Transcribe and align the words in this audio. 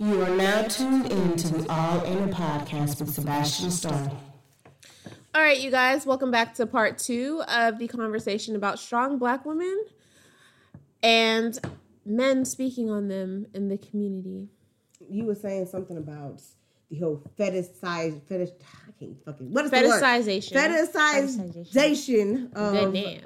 You 0.00 0.22
are 0.22 0.30
now 0.30 0.62
tuned 0.62 1.10
in 1.10 1.34
to 1.34 1.48
the 1.48 1.68
All 1.68 2.00
In 2.04 2.28
a 2.28 2.32
podcast 2.32 3.00
with 3.00 3.12
Sebastian 3.12 3.72
Starr. 3.72 4.12
All 5.34 5.42
right, 5.42 5.60
you 5.60 5.72
guys, 5.72 6.06
welcome 6.06 6.30
back 6.30 6.54
to 6.54 6.66
part 6.66 6.98
two 6.98 7.42
of 7.48 7.80
the 7.80 7.88
conversation 7.88 8.54
about 8.54 8.78
strong 8.78 9.18
black 9.18 9.44
women 9.44 9.76
and 11.02 11.58
men 12.06 12.44
speaking 12.44 12.88
on 12.88 13.08
them 13.08 13.48
in 13.52 13.66
the 13.66 13.76
community. 13.76 14.46
You 15.10 15.24
were 15.24 15.34
saying 15.34 15.66
something 15.66 15.96
about 15.96 16.42
the 16.90 16.98
whole 16.98 17.22
fetish 17.36 17.66
size 17.80 18.14
fetish 18.28 18.50
I 18.88 18.90
can't 18.98 19.24
fucking 19.24 19.52
what 19.52 19.64
is 19.66 19.70
Fetishization. 19.70 20.52
the 20.52 20.58
word? 20.58 20.88
Fetishization 21.72 22.52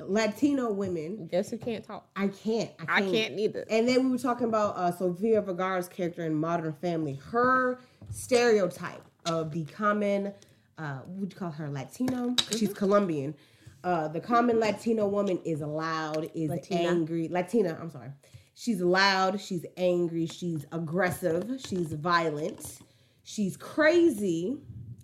of 0.01 0.09
Latino 0.09 0.71
women. 0.73 1.27
Guess 1.31 1.51
who 1.51 1.59
can't 1.59 1.85
talk? 1.85 2.07
I 2.17 2.29
can't. 2.29 2.71
I 2.81 2.83
I 2.97 3.01
can't. 3.01 3.13
can't 3.13 3.35
neither. 3.35 3.65
And 3.71 3.89
then 3.89 4.05
we 4.05 4.11
were 4.11 4.19
talking 4.19 4.49
about 4.49 4.77
uh, 4.77 4.91
Sofia 4.93 5.41
Vergara's 5.41 5.89
character 5.89 6.25
in 6.25 6.35
Modern 6.35 6.73
Family. 6.75 7.15
Her 7.31 7.79
stereotype 8.11 9.03
of 9.27 9.53
the 9.53 9.65
common, 9.67 10.33
uh, 10.79 10.99
what 11.07 11.21
would 11.21 11.33
you 11.33 11.39
call 11.39 11.51
her, 11.53 11.69
Latino? 11.71 12.35
She's 12.51 12.73
Colombian. 12.75 13.35
Uh, 13.85 14.09
the 14.09 14.21
common 14.21 14.61
Latino 14.61 15.09
woman 15.09 15.39
is 15.45 15.61
loud, 15.61 16.31
is 16.35 16.51
Latina. 16.51 16.89
angry. 16.91 17.29
Latina, 17.29 17.77
I'm 17.81 17.91
sorry. 17.91 18.11
She's 18.55 18.81
loud, 18.81 19.41
she's 19.41 19.65
angry, 19.77 20.27
she's 20.27 20.67
aggressive, 20.73 21.51
she's 21.67 21.93
violent, 21.95 22.79
she's 23.23 23.57
crazy, 23.57 24.57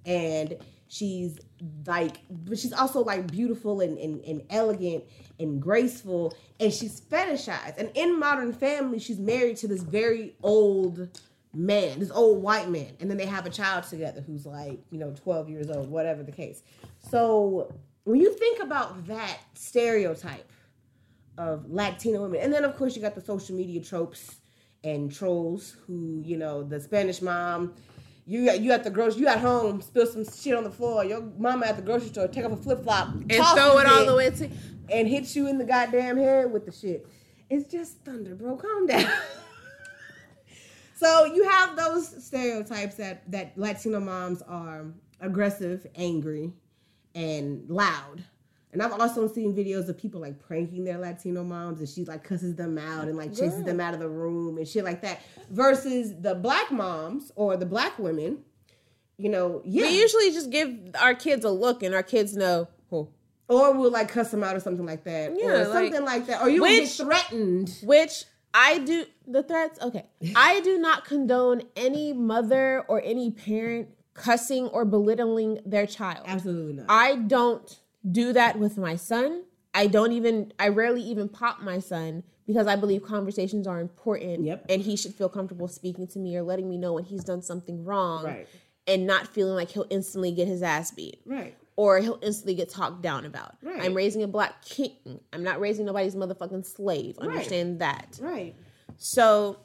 and 0.04 0.56
she's 0.88 1.38
like, 1.86 2.18
but 2.30 2.58
she's 2.58 2.72
also 2.72 3.02
like 3.04 3.30
beautiful 3.30 3.80
and, 3.80 3.98
and, 3.98 4.24
and 4.24 4.42
elegant 4.50 5.04
and 5.38 5.60
graceful, 5.60 6.34
and 6.58 6.72
she's 6.72 7.00
fetishized. 7.00 7.78
And 7.78 7.90
in 7.94 8.18
Modern 8.18 8.52
Family, 8.52 8.98
she's 8.98 9.18
married 9.18 9.56
to 9.58 9.68
this 9.68 9.82
very 9.82 10.34
old 10.42 11.08
man, 11.54 11.98
this 11.98 12.10
old 12.10 12.42
white 12.42 12.68
man, 12.70 12.96
and 13.00 13.10
then 13.10 13.16
they 13.16 13.26
have 13.26 13.46
a 13.46 13.50
child 13.50 13.84
together 13.84 14.20
who's 14.20 14.46
like, 14.46 14.80
you 14.90 14.98
know, 14.98 15.12
12 15.12 15.48
years 15.48 15.70
old, 15.70 15.90
whatever 15.90 16.22
the 16.22 16.32
case. 16.32 16.62
So 17.00 17.72
when 18.04 18.20
you 18.20 18.32
think 18.32 18.62
about 18.62 19.06
that 19.06 19.38
stereotype 19.54 20.50
of 21.36 21.70
Latino 21.70 22.22
women, 22.22 22.40
and 22.40 22.52
then 22.52 22.64
of 22.64 22.76
course 22.76 22.96
you 22.96 23.02
got 23.02 23.14
the 23.14 23.20
social 23.20 23.56
media 23.56 23.80
tropes 23.80 24.36
and 24.84 25.12
trolls 25.12 25.76
who, 25.86 26.22
you 26.24 26.36
know, 26.36 26.62
the 26.62 26.80
Spanish 26.80 27.20
mom. 27.20 27.74
You 28.28 28.52
you 28.52 28.72
at 28.72 28.84
the 28.84 28.90
grocery, 28.90 29.22
you 29.22 29.26
at 29.26 29.38
home, 29.40 29.80
spill 29.80 30.04
some 30.04 30.22
shit 30.22 30.54
on 30.54 30.62
the 30.62 30.70
floor. 30.70 31.02
Your 31.02 31.22
mama 31.38 31.64
at 31.64 31.76
the 31.76 31.82
grocery 31.82 32.08
store, 32.08 32.28
take 32.28 32.44
off 32.44 32.52
a 32.52 32.56
flip 32.56 32.82
flop 32.82 33.08
And 33.14 33.32
throw 33.32 33.78
it 33.78 33.86
all 33.86 34.04
the 34.04 34.14
way 34.14 34.28
to. 34.28 34.50
and 34.92 35.08
hit 35.08 35.34
you 35.34 35.46
in 35.48 35.56
the 35.56 35.64
goddamn 35.64 36.18
head 36.18 36.52
with 36.52 36.66
the 36.66 36.72
shit. 36.72 37.06
It's 37.48 37.70
just 37.70 38.04
thunder, 38.04 38.34
bro. 38.34 38.56
Calm 38.56 38.86
down. 38.86 39.10
so 40.96 41.24
you 41.24 41.48
have 41.48 41.74
those 41.74 42.22
stereotypes 42.22 42.96
that 42.96 43.30
that 43.32 43.56
Latino 43.56 43.98
moms 43.98 44.42
are 44.42 44.84
aggressive, 45.20 45.86
angry, 45.96 46.52
and 47.14 47.64
loud. 47.70 48.22
And 48.80 48.92
I've 48.92 49.00
also 49.00 49.26
seen 49.26 49.54
videos 49.56 49.88
of 49.88 49.98
people 49.98 50.20
like 50.20 50.38
pranking 50.38 50.84
their 50.84 50.98
Latino 50.98 51.42
moms, 51.42 51.80
and 51.80 51.88
she 51.88 52.04
like 52.04 52.22
cusses 52.22 52.54
them 52.54 52.78
out 52.78 53.08
and 53.08 53.16
like 53.16 53.30
chases 53.30 53.54
Girl. 53.56 53.64
them 53.64 53.80
out 53.80 53.92
of 53.92 53.98
the 53.98 54.08
room 54.08 54.56
and 54.56 54.68
shit 54.68 54.84
like 54.84 55.02
that. 55.02 55.20
Versus 55.50 56.14
the 56.20 56.36
black 56.36 56.70
moms 56.70 57.32
or 57.34 57.56
the 57.56 57.66
black 57.66 57.98
women, 57.98 58.38
you 59.16 59.30
know, 59.30 59.62
yeah, 59.64 59.82
We 59.86 59.98
usually 60.00 60.30
just 60.30 60.50
give 60.50 60.94
our 61.00 61.14
kids 61.14 61.44
a 61.44 61.50
look 61.50 61.82
and 61.82 61.92
our 61.92 62.04
kids 62.04 62.36
know. 62.36 62.68
Oh. 62.92 63.08
or 63.48 63.72
we'll 63.74 63.90
like 63.90 64.10
cuss 64.10 64.30
them 64.30 64.44
out 64.44 64.54
or 64.54 64.60
something 64.60 64.86
like 64.86 65.02
that, 65.04 65.32
Yeah, 65.36 65.46
or 65.48 65.64
something 65.64 66.04
like 66.04 66.26
that, 66.26 66.40
or 66.40 66.48
you 66.48 66.60
will 66.62 66.68
get 66.68 66.82
Which- 66.82 66.96
threatened. 66.98 67.78
Which 67.82 68.24
I 68.54 68.78
do 68.78 69.06
the 69.26 69.42
threats. 69.42 69.80
Okay, 69.82 70.06
I 70.36 70.60
do 70.60 70.78
not 70.78 71.04
condone 71.04 71.62
any 71.74 72.12
mother 72.12 72.84
or 72.86 73.02
any 73.02 73.32
parent 73.32 73.88
cussing 74.14 74.66
or 74.68 74.84
belittling 74.84 75.60
their 75.66 75.86
child. 75.86 76.24
Absolutely 76.26 76.74
not. 76.74 76.86
I 76.88 77.16
don't 77.16 77.78
do 78.08 78.32
that 78.32 78.58
with 78.58 78.76
my 78.76 78.96
son. 78.96 79.44
I 79.74 79.86
don't 79.86 80.12
even. 80.12 80.52
I 80.58 80.68
rarely 80.68 81.02
even 81.02 81.28
pop 81.28 81.62
my 81.62 81.78
son 81.78 82.24
because 82.46 82.66
I 82.66 82.76
believe 82.76 83.02
conversations 83.02 83.66
are 83.66 83.80
important. 83.80 84.44
Yep. 84.44 84.66
And 84.68 84.82
he 84.82 84.96
should 84.96 85.14
feel 85.14 85.28
comfortable 85.28 85.68
speaking 85.68 86.06
to 86.08 86.18
me 86.18 86.36
or 86.36 86.42
letting 86.42 86.68
me 86.68 86.78
know 86.78 86.94
when 86.94 87.04
he's 87.04 87.22
done 87.22 87.42
something 87.42 87.84
wrong. 87.84 88.24
Right. 88.24 88.48
And 88.86 89.06
not 89.06 89.28
feeling 89.28 89.54
like 89.54 89.70
he'll 89.70 89.86
instantly 89.90 90.32
get 90.32 90.48
his 90.48 90.62
ass 90.62 90.90
beat 90.92 91.20
right. 91.26 91.54
or 91.76 91.98
he'll 91.98 92.18
instantly 92.22 92.54
get 92.54 92.70
talked 92.70 93.02
down 93.02 93.26
about. 93.26 93.56
Right. 93.62 93.82
I'm 93.82 93.92
raising 93.92 94.22
a 94.22 94.26
black 94.26 94.64
king. 94.64 95.20
I'm 95.30 95.44
not 95.44 95.60
raising 95.60 95.84
nobody's 95.84 96.16
motherfucking 96.16 96.64
slave. 96.64 97.18
Understand 97.18 97.80
that. 97.80 98.18
Right. 98.18 98.56
So 98.96 99.58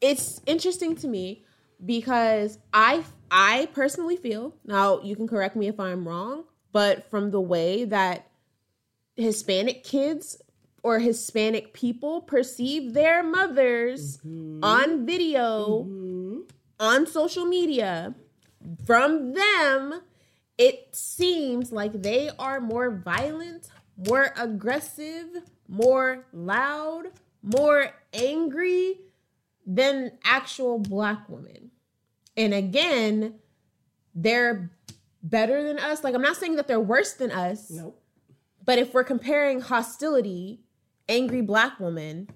it's 0.00 0.40
interesting 0.46 0.96
to 0.96 1.08
me 1.08 1.44
because 1.84 2.58
I 2.72 3.04
I 3.30 3.68
personally 3.74 4.16
feel 4.16 4.54
now 4.64 5.02
you 5.02 5.16
can 5.16 5.28
correct 5.28 5.56
me 5.56 5.68
if 5.68 5.78
I'm 5.78 6.06
wrong, 6.08 6.44
but 6.76 7.08
from 7.08 7.30
the 7.30 7.40
way 7.40 7.86
that 7.86 8.26
Hispanic 9.14 9.82
kids 9.82 10.42
or 10.82 10.98
Hispanic 10.98 11.72
people 11.72 12.20
perceive 12.20 12.92
their 12.92 13.22
mothers 13.22 14.18
mm-hmm. 14.18 14.62
on 14.62 15.06
video, 15.06 15.84
mm-hmm. 15.84 16.40
on 16.78 17.06
social 17.06 17.46
media, 17.46 18.14
from 18.84 19.32
them, 19.32 20.02
it 20.58 20.94
seems 20.94 21.72
like 21.72 22.02
they 22.02 22.28
are 22.38 22.60
more 22.60 22.90
violent, 22.90 23.70
more 23.96 24.34
aggressive, 24.36 25.28
more 25.66 26.26
loud, 26.34 27.04
more 27.42 27.94
angry 28.12 29.00
than 29.64 30.12
actual 30.24 30.78
black 30.78 31.26
women. 31.26 31.70
And 32.36 32.52
again, 32.52 33.36
they're 34.14 34.75
better 35.30 35.62
than 35.62 35.78
us. 35.78 36.04
Like, 36.04 36.14
I'm 36.14 36.22
not 36.22 36.36
saying 36.36 36.56
that 36.56 36.66
they're 36.68 36.80
worse 36.80 37.14
than 37.14 37.30
us, 37.30 37.70
Nope. 37.70 38.00
but 38.64 38.78
if 38.78 38.94
we're 38.94 39.04
comparing 39.04 39.60
hostility, 39.60 40.60
angry 41.08 41.42
black 41.42 41.78
woman, 41.80 42.28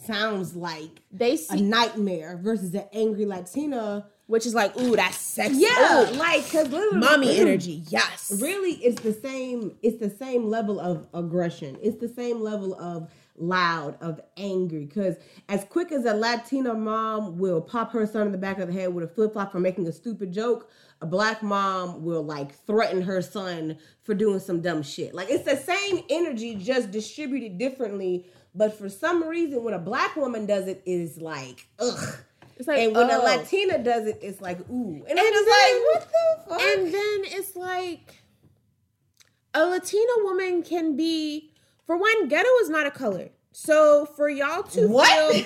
Sounds 0.00 0.54
like 0.54 1.02
they 1.10 1.36
a 1.50 1.56
nightmare 1.56 2.38
versus 2.40 2.72
an 2.72 2.84
angry 2.92 3.26
Latina. 3.26 4.06
which 4.28 4.46
is 4.46 4.54
like, 4.54 4.76
ooh, 4.78 4.94
that's 4.94 5.16
sexy. 5.16 5.56
Yeah, 5.62 6.10
Ooh, 6.12 6.14
like 6.14 6.44
because 6.44 6.68
mommy 6.92 7.36
energy. 7.36 7.82
Yes. 7.88 8.38
Really, 8.40 8.74
it's 8.74 9.00
the 9.02 9.12
same. 9.12 9.76
It's 9.82 9.98
the 9.98 10.10
same 10.10 10.44
level 10.48 10.78
of 10.78 11.08
aggression. 11.14 11.76
It's 11.82 11.98
the 11.98 12.08
same 12.08 12.40
level 12.40 12.78
of 12.80 13.10
loud, 13.40 13.96
of 14.00 14.20
angry. 14.36 14.84
Because 14.84 15.16
as 15.48 15.64
quick 15.64 15.92
as 15.92 16.04
a 16.04 16.14
Latina 16.14 16.74
mom 16.74 17.38
will 17.38 17.60
pop 17.60 17.92
her 17.92 18.06
son 18.06 18.26
in 18.26 18.32
the 18.32 18.38
back 18.38 18.58
of 18.58 18.68
the 18.68 18.74
head 18.74 18.92
with 18.94 19.04
a 19.04 19.08
flip 19.08 19.32
flop 19.32 19.52
for 19.52 19.60
making 19.60 19.86
a 19.86 19.92
stupid 19.92 20.32
joke, 20.32 20.70
a 21.00 21.06
black 21.06 21.42
mom 21.42 22.02
will 22.02 22.22
like 22.22 22.54
threaten 22.66 23.02
her 23.02 23.22
son 23.22 23.78
for 24.02 24.14
doing 24.14 24.40
some 24.40 24.60
dumb 24.60 24.82
shit. 24.82 25.14
Like 25.14 25.30
it's 25.30 25.44
the 25.44 25.56
same 25.56 26.02
energy, 26.10 26.54
just 26.56 26.90
distributed 26.90 27.58
differently. 27.58 28.26
But 28.54 28.76
for 28.76 28.88
some 28.88 29.22
reason, 29.22 29.62
when 29.62 29.74
a 29.74 29.78
black 29.78 30.16
woman 30.16 30.46
does 30.46 30.66
it, 30.66 30.82
it 30.84 30.90
is 30.90 31.18
like 31.18 31.68
ugh. 31.78 32.16
It's 32.56 32.66
like, 32.66 32.80
and 32.80 32.96
when 32.96 33.08
a 33.08 33.18
oh. 33.18 33.24
Latina 33.24 33.78
does 33.78 34.06
it, 34.08 34.18
it's 34.20 34.40
like 34.40 34.58
ooh. 34.68 35.04
And, 35.08 35.18
I'm 35.18 35.26
And 35.26 35.34
just 35.34 35.48
then- 35.48 35.74
like, 35.74 35.84
what 35.84 36.08
the 36.08 36.50
fuck? 36.50 36.60
And 36.60 36.86
then 36.92 37.38
it's 37.38 37.54
like 37.54 38.22
a 39.54 39.64
Latina 39.64 40.12
woman 40.24 40.62
can 40.62 40.96
be, 40.96 41.52
for 41.88 41.96
one, 41.96 42.28
ghetto 42.28 42.48
is 42.60 42.68
not 42.68 42.86
a 42.86 42.90
color. 42.90 43.30
So 43.52 44.04
for 44.04 44.28
y'all 44.28 44.62
to 44.62 44.86
What? 44.88 45.34
feel 45.34 45.44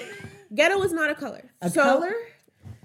ghetto 0.54 0.82
is 0.82 0.92
not 0.92 1.08
a 1.08 1.14
color. 1.14 1.44
A 1.62 1.70
so, 1.70 1.80
color? 1.82 2.12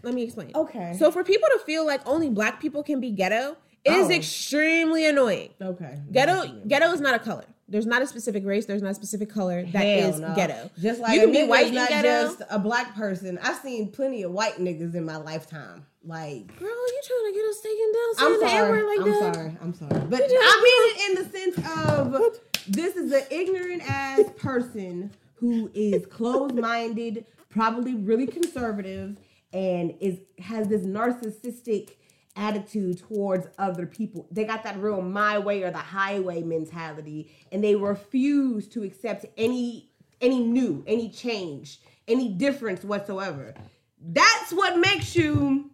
Let 0.03 0.13
me 0.13 0.21
explain. 0.23 0.51
Okay. 0.55 0.95
So 0.97 1.11
for 1.11 1.23
people 1.23 1.49
to 1.57 1.59
feel 1.65 1.83
like 1.85 2.01
only 2.07 2.29
black 2.29 2.61
people 2.61 2.83
can 2.83 3.01
be 3.01 3.09
ghetto, 3.11 3.57
it 3.83 3.91
is 3.93 4.07
Oh. 4.07 4.11
extremely 4.11 5.05
annoying. 5.07 5.49
okay. 5.61 5.97
Ghetto 6.11 6.61
ghetto 6.67 6.91
is 6.91 7.01
not 7.01 7.15
a 7.15 7.19
color. 7.19 7.45
There's 7.67 7.87
not 7.87 8.01
a 8.01 8.07
specific 8.07 8.45
race. 8.45 8.65
There's 8.67 8.81
not 8.83 8.91
a 8.91 8.93
specific 8.93 9.29
color 9.29 9.63
that 9.63 9.79
Hell 9.83 10.09
is 10.13 10.19
no. 10.21 10.33
ghetto. 10.35 10.69
Just 10.79 11.01
like 11.01 11.15
you 11.15 11.21
can 11.21 11.29
a 11.31 11.33
be 11.33 11.43
white 11.47 11.65
is 11.65 11.71
not 11.73 11.89
ghetto. 11.89 12.07
just 12.07 12.41
a 12.49 12.59
black 12.59 12.95
person. 12.95 13.37
I've 13.41 13.57
seen 13.57 13.91
plenty 13.91 14.21
of 14.23 14.31
white 14.31 14.57
niggas 14.57 14.93
in 14.95 15.03
my 15.03 15.17
lifetime. 15.17 15.85
Like 16.05 16.47
Girl, 16.57 16.69
you 16.69 17.01
trying 17.03 17.33
to 17.33 17.37
get 17.37 17.45
us 17.49 17.59
taken 17.59 17.91
down? 17.91 18.13
I'm 18.19 18.39
sorry. 18.39 18.83
Like 18.83 18.99
I'm 19.01 19.09
that? 19.11 19.35
sorry. 19.35 19.57
I'm 19.61 19.73
sorry. 19.73 20.05
But 20.07 20.21
I 20.23 20.61
mean 20.63 20.83
it 20.93 21.09
in 21.09 21.23
the 21.25 21.37
sense 21.37 21.77
of 21.77 22.39
this 22.69 22.95
is 22.95 23.11
an 23.11 23.23
ignorant 23.29 23.81
ass 23.89 24.21
person 24.37 25.11
who 25.35 25.69
is 25.93 26.05
closed 26.05 26.55
minded, 26.55 27.25
probably 27.49 27.95
really 27.95 28.27
conservative, 28.27 29.17
and 29.53 29.95
is 29.99 30.19
has 30.39 30.67
this 30.67 30.83
narcissistic 30.83 31.91
attitude 32.35 32.99
towards 32.99 33.47
other 33.57 33.85
people. 33.85 34.27
They 34.31 34.45
got 34.45 34.63
that 34.63 34.79
real 34.79 35.01
my 35.01 35.39
way 35.39 35.63
or 35.63 35.71
the 35.71 35.77
highway 35.77 36.43
mentality, 36.43 37.31
and 37.51 37.63
they 37.63 37.75
refuse 37.75 38.67
to 38.69 38.83
accept 38.83 39.25
any 39.37 39.89
any 40.21 40.43
new, 40.43 40.83
any 40.87 41.09
change, 41.09 41.79
any 42.07 42.29
difference 42.29 42.83
whatsoever. 42.83 43.53
That's 44.01 44.51
what 44.51 44.79
makes 44.79 45.15
you 45.15 45.69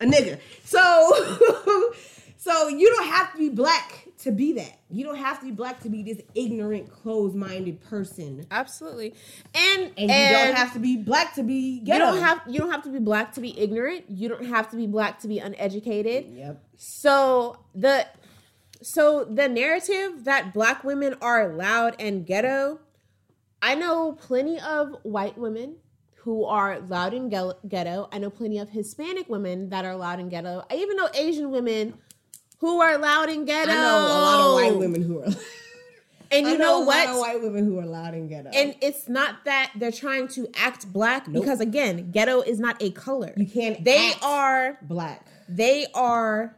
a 0.00 0.06
nigga. 0.06 0.40
So 0.64 1.94
So 2.40 2.68
you 2.68 2.88
don't 2.88 3.06
have 3.06 3.32
to 3.32 3.38
be 3.38 3.50
black 3.50 4.06
to 4.20 4.32
be 4.32 4.54
that. 4.54 4.80
You 4.88 5.04
don't 5.04 5.16
have 5.16 5.40
to 5.40 5.44
be 5.44 5.50
black 5.50 5.80
to 5.80 5.90
be 5.90 6.02
this 6.02 6.22
ignorant, 6.34 6.90
closed-minded 6.90 7.82
person. 7.82 8.46
Absolutely. 8.50 9.14
And 9.54 9.92
And, 9.98 10.10
you 10.10 10.46
don't 10.46 10.56
have 10.56 10.72
to 10.72 10.78
be 10.78 10.96
black 10.96 11.34
to 11.34 11.42
be 11.42 11.80
ghetto. 11.80 12.06
you 12.06 12.12
don't 12.12 12.22
have 12.22 12.40
you 12.46 12.58
don't 12.58 12.70
have 12.70 12.82
to 12.84 12.88
be 12.88 12.98
black 12.98 13.34
to 13.34 13.42
be 13.42 13.60
ignorant. 13.60 14.06
You 14.08 14.30
don't 14.30 14.46
have 14.46 14.70
to 14.70 14.78
be 14.78 14.86
black 14.86 15.18
to 15.20 15.28
be 15.28 15.38
uneducated. 15.38 16.30
Yep. 16.34 16.64
So 16.78 17.58
the 17.74 18.06
so 18.80 19.24
the 19.24 19.46
narrative 19.46 20.24
that 20.24 20.54
black 20.54 20.82
women 20.82 21.16
are 21.20 21.46
loud 21.54 21.94
and 21.98 22.24
ghetto, 22.24 22.80
I 23.60 23.74
know 23.74 24.12
plenty 24.12 24.58
of 24.58 24.96
white 25.02 25.36
women 25.36 25.76
who 26.22 26.46
are 26.46 26.80
loud 26.80 27.12
and 27.12 27.30
ghetto. 27.30 28.08
I 28.10 28.16
know 28.18 28.30
plenty 28.30 28.58
of 28.58 28.70
Hispanic 28.70 29.28
women 29.28 29.68
that 29.68 29.84
are 29.84 29.94
loud 29.94 30.20
and 30.20 30.30
ghetto. 30.30 30.64
I 30.70 30.76
even 30.76 30.96
know 30.96 31.10
Asian 31.14 31.50
women 31.50 31.98
who 32.60 32.80
are 32.80 32.96
loud 32.98 33.28
and 33.28 33.46
ghetto. 33.46 33.72
I 33.72 33.74
know 33.74 33.98
a 33.98 34.08
lot 34.08 34.40
of 34.48 34.54
white 34.54 34.78
women 34.78 35.02
who 35.02 35.20
are. 35.22 35.28
And 36.32 36.46
you 36.46 36.54
I 36.54 36.58
know, 36.58 36.82
a 36.82 36.86
what? 36.86 37.06
lot 37.08 37.14
of 37.14 37.18
white 37.20 37.42
women 37.42 37.64
who 37.64 37.80
are 37.80 37.86
loud 37.86 38.14
and 38.14 38.28
ghetto. 38.28 38.50
and 38.54 38.76
it's 38.80 39.08
not 39.08 39.44
that 39.46 39.72
they're 39.74 39.90
trying 39.90 40.28
to 40.28 40.46
act 40.54 40.92
black 40.92 41.26
Nope. 41.26 41.42
because 41.42 41.58
again, 41.60 42.12
ghetto 42.12 42.40
is 42.40 42.60
not 42.60 42.80
a 42.80 42.92
color. 42.92 43.32
you 43.36 43.46
can't. 43.46 43.82
They 43.82 44.10
act 44.10 44.22
are 44.22 44.78
black. 44.82 45.26
they 45.48 45.86
are 45.92 46.54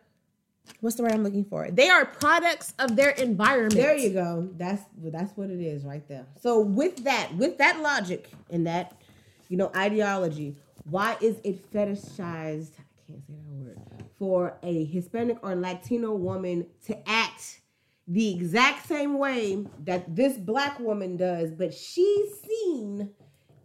what's 0.81 0.97
the 0.97 1.03
word 1.03 1.13
I'm 1.13 1.23
looking 1.23 1.47
for? 1.47 1.71
They 1.71 1.89
are 1.89 2.05
products 2.05 2.75
of 2.79 2.97
their 2.97 3.11
environment. 3.13 3.75
There 3.77 3.97
you 3.97 4.11
go. 4.11 4.51
That's 4.59 4.83
that's 5.05 5.35
what 5.39 5.49
it 5.49 5.61
is 5.63 5.85
right 5.85 6.07
there. 6.07 6.27
So 6.43 6.61
with 6.61 7.05
that, 7.05 7.35
with 7.37 7.57
that 7.57 7.81
logic 7.81 8.31
and 8.51 8.67
that, 8.67 9.01
you 9.49 9.57
know, 9.57 9.71
ideology, 9.75 10.55
why 10.85 11.17
is 11.23 11.37
it 11.45 11.73
fetishized? 11.73 12.73
I 12.79 12.85
can't 13.07 13.25
say 13.27 13.33
that 13.33 13.52
for 14.23 14.57
a 14.63 14.85
Hispanic 14.85 15.37
or 15.43 15.57
Latino 15.57 16.15
woman 16.15 16.65
to 16.87 16.97
act 17.09 17.61
the 18.07 18.33
exact 18.33 18.87
same 18.87 19.19
way 19.19 19.67
that 19.83 20.15
this 20.15 20.37
black 20.37 20.79
woman 20.79 21.17
does, 21.17 21.51
but 21.51 21.75
she's 21.75 22.31
seen 22.41 23.11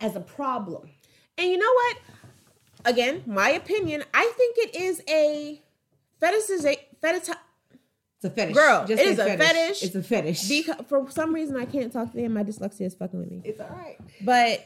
as 0.01 0.15
a 0.15 0.19
problem. 0.19 0.89
And 1.37 1.47
you 1.51 1.59
know 1.59 1.71
what? 1.71 1.97
Again, 2.85 3.21
my 3.27 3.49
opinion, 3.51 4.03
I 4.15 4.33
think 4.35 4.55
it 4.57 4.75
is 4.75 5.03
a 5.07 5.61
fetishiza- 6.19 6.79
fetish 7.01 7.35
It's 8.15 8.23
a 8.23 8.29
fetish, 8.31 8.55
Girl, 8.55 8.83
Just 8.87 8.99
it 8.99 9.09
is 9.09 9.19
a 9.19 9.37
fetish. 9.37 9.83
It's 9.83 9.93
a 9.95 10.01
fetish. 10.01 10.47
because 10.49 10.77
for 10.87 11.07
some 11.11 11.35
reason 11.35 11.55
I 11.55 11.65
can't 11.65 11.93
talk 11.93 12.09
today 12.09 12.25
and 12.25 12.33
my 12.33 12.43
dyslexia 12.43 12.87
is 12.87 12.95
fucking 12.95 13.19
with 13.19 13.29
me. 13.29 13.43
it's 13.45 13.61
all 13.61 13.69
right. 13.69 13.99
But 14.21 14.65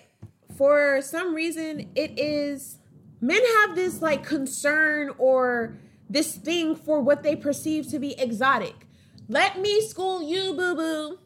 for 0.56 1.02
some 1.02 1.36
reason, 1.36 1.90
it 1.96 2.18
is 2.18 2.78
men 3.22 3.42
have 3.60 3.76
this 3.76 4.02
like 4.02 4.24
concern 4.26 5.12
or 5.18 5.78
this 6.10 6.36
thing 6.36 6.76
for 6.76 7.00
what 7.00 7.24
they 7.24 7.36
perceive 7.36 7.88
to 7.90 8.00
be 8.00 8.20
exotic. 8.20 8.88
Let 9.30 9.60
me 9.60 9.82
school 9.82 10.22
you, 10.22 10.54
boo 10.54 10.76
boo. 10.76 11.20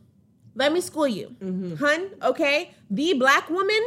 Let 0.54 0.72
me 0.72 0.82
school 0.82 1.08
you, 1.08 1.36
mm-hmm. 1.42 1.76
hun. 1.76 2.12
Okay, 2.22 2.72
the 2.90 3.14
black 3.14 3.50
woman 3.50 3.82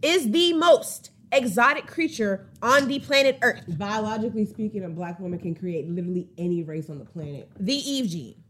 is 0.00 0.30
the 0.30 0.52
most 0.52 1.10
exotic 1.32 1.86
creature 1.86 2.46
on 2.62 2.86
the 2.88 3.00
planet 3.00 3.38
Earth. 3.42 3.64
Biologically 3.78 4.46
speaking, 4.46 4.84
a 4.84 4.88
black 4.88 5.18
woman 5.18 5.38
can 5.38 5.54
create 5.54 5.88
literally 5.88 6.28
any 6.38 6.62
race 6.62 6.88
on 6.88 6.98
the 6.98 7.04
planet. 7.04 7.50
The 7.58 7.74
Eve 7.74 8.10
gene. 8.10 8.42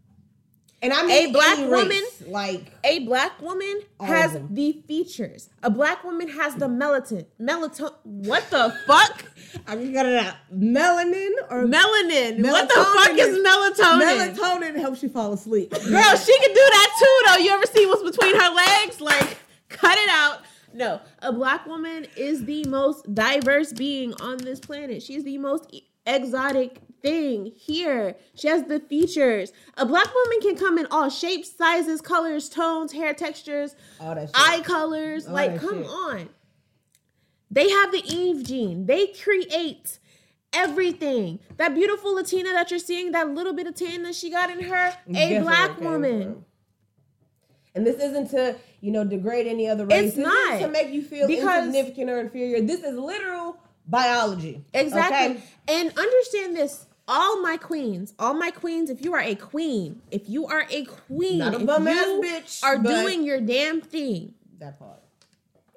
And 0.82 0.92
I 0.92 1.06
mean 1.06 1.28
A 1.28 1.32
black 1.32 1.58
woman- 1.58 1.88
race, 1.88 2.22
like 2.26 2.72
A 2.82 2.98
black 3.00 3.40
woman 3.40 3.82
has 4.00 4.36
the 4.50 4.82
features. 4.88 5.48
A 5.62 5.70
black 5.70 6.02
woman 6.02 6.28
has 6.28 6.56
the 6.56 6.66
melatonin. 6.66 7.26
Melatonin. 7.40 7.94
What 8.02 8.50
the 8.50 8.74
fuck? 8.88 9.24
I 9.68 9.76
can 9.76 9.92
get 9.92 10.06
it 10.06 10.18
out. 10.18 10.34
Melanin 10.52 11.30
or 11.50 11.64
Melanin. 11.66 12.42
What 12.42 12.68
the 12.68 12.74
fuck 12.74 13.16
is 13.16 13.38
melatonin? 13.38 14.34
melatonin 14.34 14.80
helps 14.80 15.02
you 15.04 15.08
fall 15.08 15.32
asleep. 15.32 15.70
Girl, 15.70 15.80
she 16.16 16.38
can 16.40 16.48
do 16.48 16.54
that 16.70 16.90
too, 16.98 17.28
though. 17.28 17.44
You 17.44 17.50
ever 17.52 17.66
see 17.66 17.86
what's 17.86 18.02
between 18.02 18.34
her 18.40 18.54
legs? 18.54 19.00
Like, 19.00 19.38
cut 19.68 19.96
it 19.96 20.08
out. 20.10 20.40
No, 20.74 21.00
a 21.20 21.32
black 21.32 21.66
woman 21.66 22.06
is 22.16 22.44
the 22.46 22.64
most 22.64 23.14
diverse 23.14 23.72
being 23.72 24.14
on 24.14 24.38
this 24.38 24.58
planet. 24.58 25.02
She's 25.02 25.22
the 25.22 25.36
most 25.38 25.66
exotic 26.06 26.78
thing 27.02 27.52
here. 27.56 28.16
She 28.34 28.48
has 28.48 28.64
the 28.64 28.80
features. 28.80 29.52
A 29.76 29.84
black 29.86 30.08
woman 30.14 30.40
can 30.40 30.56
come 30.56 30.78
in 30.78 30.86
all 30.90 31.08
shapes, 31.10 31.50
sizes, 31.56 32.00
colors, 32.00 32.48
tones, 32.48 32.92
hair 32.92 33.12
textures, 33.14 33.74
All 34.00 34.14
that 34.14 34.28
shit. 34.28 34.30
eye 34.34 34.60
colors. 34.60 35.26
All 35.26 35.32
like, 35.34 35.58
come 35.60 35.82
shit. 35.82 35.90
on. 35.90 36.28
They 37.50 37.68
have 37.68 37.92
the 37.92 38.02
Eve 38.06 38.44
gene. 38.46 38.86
They 38.86 39.08
create 39.08 39.98
everything. 40.52 41.38
That 41.56 41.74
beautiful 41.74 42.14
Latina 42.14 42.50
that 42.52 42.70
you're 42.70 42.78
seeing, 42.80 43.12
that 43.12 43.28
little 43.30 43.52
bit 43.52 43.66
of 43.66 43.74
tan 43.74 44.02
that 44.04 44.14
she 44.14 44.30
got 44.30 44.50
in 44.50 44.60
her, 44.62 44.94
a 45.08 45.12
where 45.12 45.42
black 45.42 45.80
woman. 45.80 46.22
from. 46.22 46.44
And 47.74 47.86
this 47.86 47.96
isn't 48.02 48.30
to, 48.30 48.56
you 48.82 48.90
know, 48.92 49.02
degrade 49.02 49.46
any 49.46 49.66
other 49.66 49.86
race. 49.86 50.08
It's 50.08 50.16
This 50.16 50.24
not. 50.26 50.60
to 50.60 50.68
make 50.68 50.92
you 50.92 51.02
feel 51.02 51.26
Because- 51.26 51.66
insignificant 51.66 52.10
or 52.10 52.20
inferior. 52.20 52.60
This 52.60 52.82
is 52.82 52.96
literal 52.98 53.56
biology. 53.92 54.64
Exactly. 54.74 55.36
okay? 55.36 55.42
And 55.68 55.96
understand 55.96 56.56
this. 56.56 56.86
All 57.08 57.40
my 57.42 57.56
queens, 57.56 58.14
all 58.18 58.32
my 58.34 58.50
queens, 58.50 58.88
if 58.88 59.04
you 59.04 59.12
are 59.12 59.20
a 59.20 59.34
queen, 59.34 60.00
if 60.10 60.28
you 60.28 60.46
are 60.46 60.66
a 60.70 60.84
queen, 60.84 61.38
Not 61.38 61.54
a 61.54 61.60
if 61.60 61.66
bum 61.66 61.86
ass 61.88 62.06
you 62.06 62.22
bitch, 62.24 62.64
are 62.64 62.78
doing 62.78 63.24
your 63.24 63.40
damn 63.40 63.80
thing, 63.80 64.34
That 64.60 64.78
part. 64.78 65.02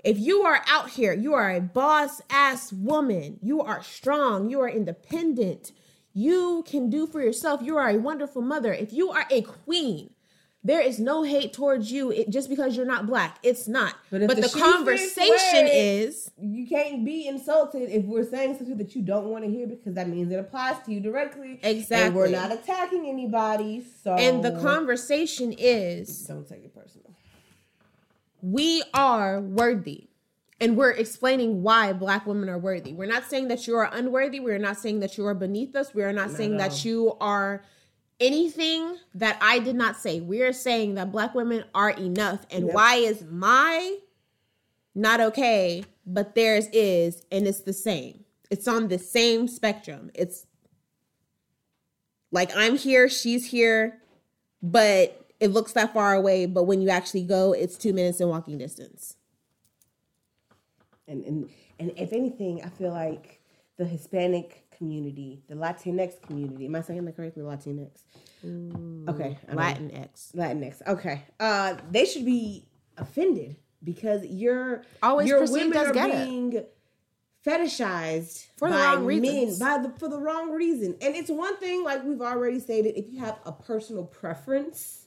if 0.04 0.20
you 0.20 0.44
are 0.44 0.62
out 0.68 0.92
here, 0.92 1.14
you 1.14 1.34
are 1.34 1.50
a 1.52 1.60
boss 1.60 2.22
ass 2.30 2.72
woman, 2.72 3.40
you 3.42 3.60
are 3.62 3.82
strong, 3.82 4.50
you 4.50 4.62
are 4.62 4.70
independent, 4.70 5.72
you 6.14 6.64
can 6.68 6.90
do 6.92 7.08
for 7.08 7.22
yourself, 7.22 7.62
you 7.64 7.76
are 7.76 7.90
a 7.90 7.98
wonderful 7.98 8.44
mother. 8.44 8.72
If 8.72 8.94
you 8.94 9.10
are 9.10 9.26
a 9.32 9.42
queen, 9.42 10.12
there 10.66 10.82
is 10.82 11.00
no 11.00 11.22
hate 11.22 11.54
towards 11.54 11.92
you 11.92 12.10
it, 12.12 12.32
just 12.32 12.50
because 12.50 12.76
you're 12.76 12.88
not 12.88 13.06
black. 13.06 13.38
It's 13.44 13.68
not. 13.68 13.94
But 14.10 14.26
But, 14.26 14.38
the 14.38 14.42
the 14.42 14.50
conversation 14.50 15.68
is 15.68 16.32
You 16.40 16.68
can't 16.68 17.06
be 17.06 17.28
insulted 17.28 17.90
if 17.90 18.04
we're 18.06 18.28
saying 18.28 18.58
something 18.58 18.78
that 18.78 18.96
you 18.96 19.04
don't 19.04 19.26
want 19.26 19.44
to 19.46 19.50
hear 19.50 19.68
because 19.68 19.94
that 19.94 20.10
means 20.10 20.32
it 20.32 20.40
applies 20.40 20.78
to 20.86 20.92
you 20.92 21.00
directly. 21.00 21.60
Exactly. 21.62 22.08
And 22.08 22.16
we're 22.16 22.30
not 22.30 22.52
attacking 22.52 23.08
anybody. 23.08 23.86
So 24.04 24.16
and 24.16 24.44
the 24.44 24.60
conversation 24.60 25.54
is 25.56 26.26
don't 26.26 26.50
take 26.50 26.66
it 26.66 26.74
personal. 26.74 27.12
we 28.42 28.82
are 28.94 29.40
worthy. 29.40 30.08
And 30.62 30.78
we're 30.78 30.92
explaining 30.92 31.64
why 31.64 31.92
black 31.92 32.26
women 32.26 32.48
are 32.50 32.58
worthy. 32.58 32.94
We're 32.94 33.08
not 33.08 33.26
saying 33.26 33.50
that 33.50 33.68
you 33.68 33.76
are 33.76 33.90
unworthy. 33.92 34.40
We're 34.40 34.58
not 34.58 34.78
saying 34.78 35.02
that 35.02 35.18
you 35.18 35.28
are 35.28 35.34
beneath 35.36 35.76
us. 35.76 35.94
We 35.94 36.02
are 36.02 36.14
not 36.14 36.32
saying 36.32 36.58
that 36.58 36.86
you 36.86 37.18
are 37.20 37.62
anything 38.20 38.98
that 39.14 39.38
I 39.42 39.60
did 39.60 39.76
not 39.76 39.98
say. 39.98 40.22
We 40.22 40.42
are 40.42 40.54
saying 40.54 40.96
that 40.96 41.12
black 41.12 41.36
women 41.36 41.66
are 41.74 41.90
enough. 41.92 42.46
And 42.52 42.68
Yep. 42.68 42.76
why 42.76 42.96
is 42.96 43.24
my 43.24 43.98
not 44.94 45.20
okay, 45.20 45.84
but 46.06 46.36
theirs 46.36 46.68
is, 46.72 47.24
and 47.32 47.46
it's 47.48 47.60
the 47.60 47.74
same. 47.74 48.24
It's 48.50 48.68
on 48.68 48.88
the 48.88 48.98
same 48.98 49.48
spectrum. 49.48 50.10
It's 50.14 50.46
like 52.32 52.56
I'm 52.56 52.78
here, 52.78 53.10
she's 53.10 53.48
here, 53.48 54.02
but 54.62 55.26
it 55.40 55.50
looks 55.50 55.74
that 55.74 55.94
far 55.94 56.14
away. 56.14 56.46
But 56.46 56.64
when 56.64 56.82
you 56.82 56.90
actually 56.90 57.24
go, 57.24 57.52
it's 57.52 57.78
two 57.78 57.92
minutes 57.94 58.22
in 58.22 58.30
walking 58.30 58.58
distance. 58.58 59.18
And 61.08 61.24
and 61.26 61.50
and 61.80 61.92
if 61.98 62.14
anything, 62.14 62.64
I 62.64 62.70
feel 62.70 62.92
like 62.92 63.42
the 63.78 63.86
Hispanic 63.86 64.65
community, 64.78 65.44
the 65.48 65.56
Latinx 65.56 66.22
community. 66.22 66.66
Am 66.66 66.76
I 66.76 66.82
saying 66.82 67.06
that 67.06 67.16
correctly? 67.16 67.44
Latinx. 67.44 67.90
Okay, 68.44 69.38
I 69.48 69.54
don't 69.54 69.56
know. 69.56 69.62
Latinx. 69.62 70.36
Latinx. 70.36 70.88
Okay. 70.88 71.24
Uh, 71.40 71.76
they 71.92 72.06
should 72.06 72.26
be 72.26 72.68
offended 72.98 73.56
because 73.84 74.26
you're 74.26 74.84
Always 75.02 75.28
your 75.28 75.46
women 75.50 75.78
are 75.78 75.94
being 75.94 76.64
fetishized 77.46 78.48
For 78.58 78.70
the 78.70 78.76
by 78.76 78.96
wrong 78.96 79.06
reasons. 79.06 79.60
men 79.60 79.78
by 79.78 79.88
the 79.88 80.00
for 80.00 80.10
the 80.10 80.20
wrong 80.20 80.52
reason. 80.52 80.96
And 81.02 81.16
it's 81.16 81.30
one 81.30 81.58
thing, 81.58 81.84
like 81.84 82.04
we've 82.04 82.22
already 82.22 82.60
stated, 82.60 82.98
if 82.98 83.12
you 83.12 83.20
have 83.20 83.38
a 83.46 83.52
personal 83.52 84.06
preference, 84.06 85.06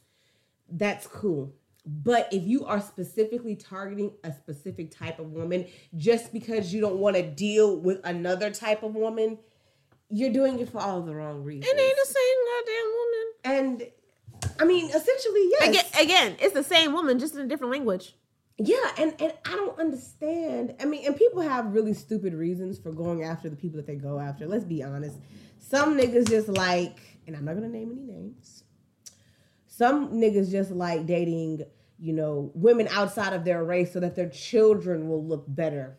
that's 0.70 1.06
cool. 1.06 1.52
But 1.86 2.28
if 2.32 2.46
you 2.46 2.66
are 2.66 2.80
specifically 2.80 3.56
targeting 3.56 4.12
a 4.22 4.32
specific 4.32 4.90
type 4.90 5.18
of 5.18 5.32
woman 5.32 5.66
just 5.96 6.32
because 6.32 6.72
you 6.72 6.82
don't 6.82 6.98
want 6.98 7.16
to 7.16 7.22
deal 7.22 7.76
with 7.78 8.00
another 8.04 8.50
type 8.50 8.82
of 8.82 8.94
woman, 8.94 9.38
you're 10.10 10.32
doing 10.32 10.58
it 10.58 10.68
for 10.70 10.78
all 10.78 11.02
the 11.02 11.14
wrong 11.14 11.44
reasons. 11.44 11.72
It 11.72 11.78
ain't 11.78 11.96
the 11.96 12.14
same 12.14 13.54
goddamn 13.54 13.82
woman. 13.82 13.90
And 14.42 14.52
I 14.60 14.64
mean, 14.64 14.86
essentially, 14.86 15.48
yes. 15.50 15.68
Again, 15.68 15.84
again, 16.00 16.36
it's 16.40 16.54
the 16.54 16.64
same 16.64 16.92
woman, 16.92 17.18
just 17.18 17.34
in 17.34 17.40
a 17.40 17.46
different 17.46 17.72
language. 17.72 18.14
Yeah, 18.56 18.90
and 18.98 19.14
and 19.20 19.32
I 19.44 19.54
don't 19.54 19.78
understand. 19.78 20.74
I 20.80 20.84
mean, 20.84 21.06
and 21.06 21.16
people 21.16 21.42
have 21.42 21.72
really 21.72 21.94
stupid 21.94 22.34
reasons 22.34 22.78
for 22.78 22.90
going 22.90 23.22
after 23.22 23.48
the 23.48 23.56
people 23.56 23.76
that 23.76 23.86
they 23.86 23.94
go 23.94 24.18
after. 24.18 24.46
Let's 24.46 24.64
be 24.64 24.82
honest. 24.82 25.16
Some 25.58 25.96
niggas 25.96 26.28
just 26.28 26.48
like, 26.48 26.98
and 27.26 27.36
I'm 27.36 27.44
not 27.44 27.54
gonna 27.54 27.68
name 27.68 27.92
any 27.92 28.02
names. 28.02 28.64
Some 29.66 30.14
niggas 30.14 30.50
just 30.50 30.72
like 30.72 31.06
dating, 31.06 31.62
you 32.00 32.12
know, 32.12 32.50
women 32.54 32.88
outside 32.88 33.32
of 33.32 33.44
their 33.44 33.62
race 33.62 33.92
so 33.92 34.00
that 34.00 34.16
their 34.16 34.28
children 34.28 35.08
will 35.08 35.24
look 35.24 35.44
better. 35.46 35.98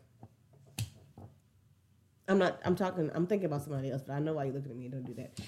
I'm 2.29 2.37
not. 2.37 2.59
I'm 2.63 2.75
talking. 2.75 3.09
I'm 3.13 3.27
thinking 3.27 3.47
about 3.47 3.63
somebody 3.63 3.91
else, 3.91 4.03
but 4.05 4.13
I 4.13 4.19
know 4.19 4.33
why 4.33 4.45
you're 4.45 4.53
looking 4.53 4.71
at 4.71 4.77
me. 4.77 4.87
Don't 4.87 5.03
do 5.03 5.15
that. 5.15 5.39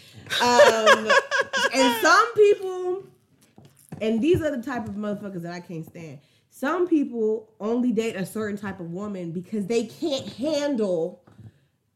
Um, 0.42 1.12
and 1.74 2.02
some 2.02 2.34
people, 2.34 3.04
and 4.02 4.22
these 4.22 4.42
are 4.42 4.56
the 4.56 4.64
type 4.64 4.88
of 4.88 4.96
motherfuckers 4.96 5.44
that 5.44 5.54
I 5.54 5.60
can't 5.60 5.86
stand. 5.86 6.20
Some 6.50 6.88
people 6.88 7.54
only 7.60 7.92
date 7.92 8.16
a 8.16 8.26
certain 8.26 8.58
type 8.58 8.80
of 8.80 8.92
woman 8.92 9.32
because 9.32 9.68
they 9.68 9.86
can't 9.86 10.28
handle 10.34 11.24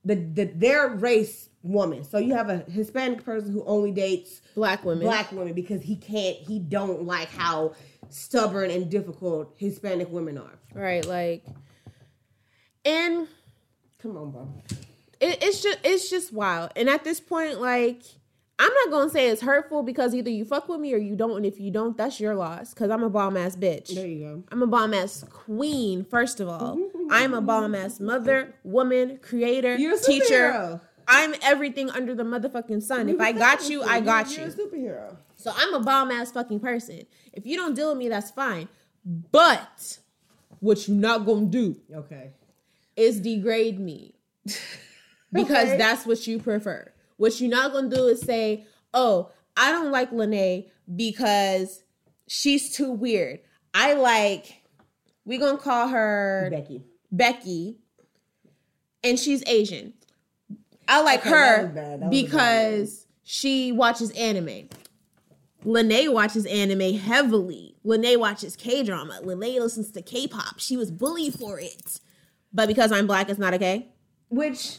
the, 0.05 0.15
the 0.15 0.45
their 0.45 0.89
race 0.89 1.49
woman. 1.63 2.03
So 2.03 2.19
you 2.19 2.33
have 2.35 2.49
a 2.49 2.59
Hispanic 2.69 3.25
person 3.25 3.51
who 3.51 3.63
only 3.65 3.91
dates 3.91 4.41
Black 4.53 4.85
women. 4.85 5.03
black 5.03 5.31
women 5.31 5.53
because 5.53 5.81
he 5.81 5.95
can't. 5.95 6.37
He 6.37 6.59
don't 6.59 7.03
like 7.03 7.29
how 7.29 7.73
stubborn 8.09 8.69
and 8.69 8.89
difficult 8.89 9.55
Hispanic 9.57 10.09
women 10.11 10.37
are. 10.37 10.59
Right, 10.73 11.05
like 11.05 11.43
and 12.85 13.27
Come 14.05 14.17
on, 14.17 14.29
bro. 14.29 14.47
it, 15.19 15.43
it's 15.43 15.63
just 15.63 15.79
it's 15.83 16.11
just 16.11 16.31
wild. 16.31 16.69
And 16.75 16.87
at 16.87 17.03
this 17.03 17.19
point, 17.19 17.59
like 17.59 18.03
I'm 18.59 18.71
not 18.71 18.91
gonna 18.91 19.09
say 19.09 19.29
it's 19.29 19.41
hurtful 19.41 19.81
because 19.81 20.13
either 20.13 20.29
you 20.29 20.45
fuck 20.45 20.69
with 20.69 20.79
me 20.79 20.93
or 20.93 20.97
you 20.97 21.15
don't, 21.15 21.37
and 21.37 21.45
if 21.45 21.59
you 21.59 21.71
don't, 21.71 21.97
that's 21.97 22.19
your 22.19 22.35
loss. 22.35 22.71
Cause 22.75 22.91
I'm 22.91 23.01
a 23.01 23.09
bomb 23.09 23.35
ass 23.35 23.55
bitch. 23.55 23.95
There 23.95 24.05
you 24.05 24.19
go. 24.19 24.43
I'm 24.51 24.61
a 24.61 24.67
bomb 24.67 24.93
ass 24.93 25.25
queen, 25.27 26.05
first 26.05 26.39
of 26.39 26.47
all. 26.49 26.77
I'm 27.09 27.33
a 27.33 27.41
bomb 27.41 27.73
ass 27.73 27.99
mother, 27.99 28.53
woman, 28.63 29.17
creator, 29.23 29.75
You're 29.75 29.95
a 29.95 29.99
teacher. 29.99 30.79
I'm 31.07 31.33
everything 31.41 31.89
under 31.89 32.13
the 32.13 32.23
motherfucking 32.23 32.83
sun. 32.83 33.09
If 33.09 33.19
I 33.19 33.31
got 33.31 33.67
you, 33.69 33.81
I 33.81 34.01
got 34.01 34.37
You're 34.37 34.47
a 34.47 34.51
superhero. 34.51 35.17
So 35.35 35.51
I'm 35.55 35.73
a 35.73 35.79
bomb 35.79 36.11
ass 36.11 36.31
fucking 36.31 36.59
person. 36.59 37.07
If 37.33 37.47
you 37.47 37.57
don't 37.57 37.73
deal 37.73 37.89
with 37.89 37.97
me, 37.97 38.09
that's 38.09 38.29
fine. 38.29 38.67
But 39.03 39.97
what 40.59 40.87
you 40.87 40.93
not 40.93 41.25
gonna 41.25 41.47
do 41.47 41.75
Okay. 41.91 42.29
Is 42.95 43.19
degrade 43.19 43.79
me. 43.79 44.15
because 45.31 45.67
Okay. 45.69 45.77
that's 45.77 46.05
what 46.05 46.25
you 46.27 46.39
prefer. 46.39 46.91
What 47.17 47.39
you're 47.39 47.49
not 47.49 47.73
gonna 47.73 47.89
do 47.89 48.07
is 48.07 48.21
say, 48.21 48.65
Oh, 48.93 49.31
I 49.57 49.71
don't 49.71 49.91
like 49.91 50.11
Lene 50.11 50.65
because 50.95 51.83
she's 52.27 52.75
too 52.75 52.91
weird. 52.91 53.39
I 53.73 53.93
like 53.93 54.61
we're 55.25 55.39
gonna 55.39 55.57
call 55.57 55.87
her 55.89 56.49
Becky. 56.51 56.83
Becky 57.11 57.77
and 59.03 59.19
she's 59.19 59.43
Asian. 59.47 59.93
I 60.87 61.01
like 61.01 61.21
Okay, 61.21 61.29
her 61.29 61.67
bad. 61.67 61.75
That 61.75 61.85
was 61.85 61.91
a 61.93 61.99
bad 61.99 62.09
because 62.11 63.07
she 63.23 63.71
watches 63.71 64.11
anime. 64.11 64.69
Lene 65.63 66.13
watches 66.13 66.45
anime 66.45 66.93
heavily. 66.95 67.75
Lene 67.83 68.19
watches 68.19 68.55
K 68.55 68.83
drama. 68.83 69.19
Lene 69.23 69.59
listens 69.61 69.91
to 69.91 70.01
K 70.01 70.27
pop. 70.27 70.59
She 70.59 70.77
was 70.77 70.91
bullied 70.91 71.33
for 71.33 71.59
it. 71.59 71.99
But 72.55 72.67
because 72.67 72.91
I'm 72.93 73.05
black, 73.05 73.29
it's 73.29 73.37
not 73.37 73.53
okay. 73.53 73.89
Which 74.29 74.77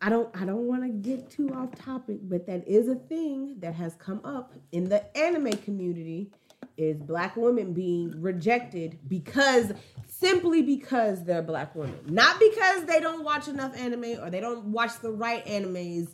I 0.00 0.08
don't 0.08 0.34
I 0.40 0.44
don't 0.44 0.66
want 0.68 0.82
to 0.82 0.88
get 0.88 1.28
too 1.28 1.52
off 1.52 1.74
topic, 1.74 2.18
but 2.22 2.46
that 2.46 2.66
is 2.68 2.88
a 2.88 2.94
thing 2.94 3.56
that 3.58 3.74
has 3.74 3.94
come 3.96 4.20
up 4.24 4.54
in 4.70 4.88
the 4.88 5.16
anime 5.18 5.52
community 5.52 6.30
is 6.76 7.00
black 7.00 7.36
women 7.36 7.72
being 7.72 8.20
rejected 8.20 8.98
because 9.08 9.72
simply 10.06 10.62
because 10.62 11.24
they're 11.24 11.42
black 11.42 11.74
women. 11.74 11.98
Not 12.06 12.38
because 12.38 12.84
they 12.84 13.00
don't 13.00 13.24
watch 13.24 13.48
enough 13.48 13.76
anime 13.76 14.20
or 14.22 14.30
they 14.30 14.40
don't 14.40 14.66
watch 14.66 15.00
the 15.00 15.10
right 15.10 15.44
animes 15.46 16.08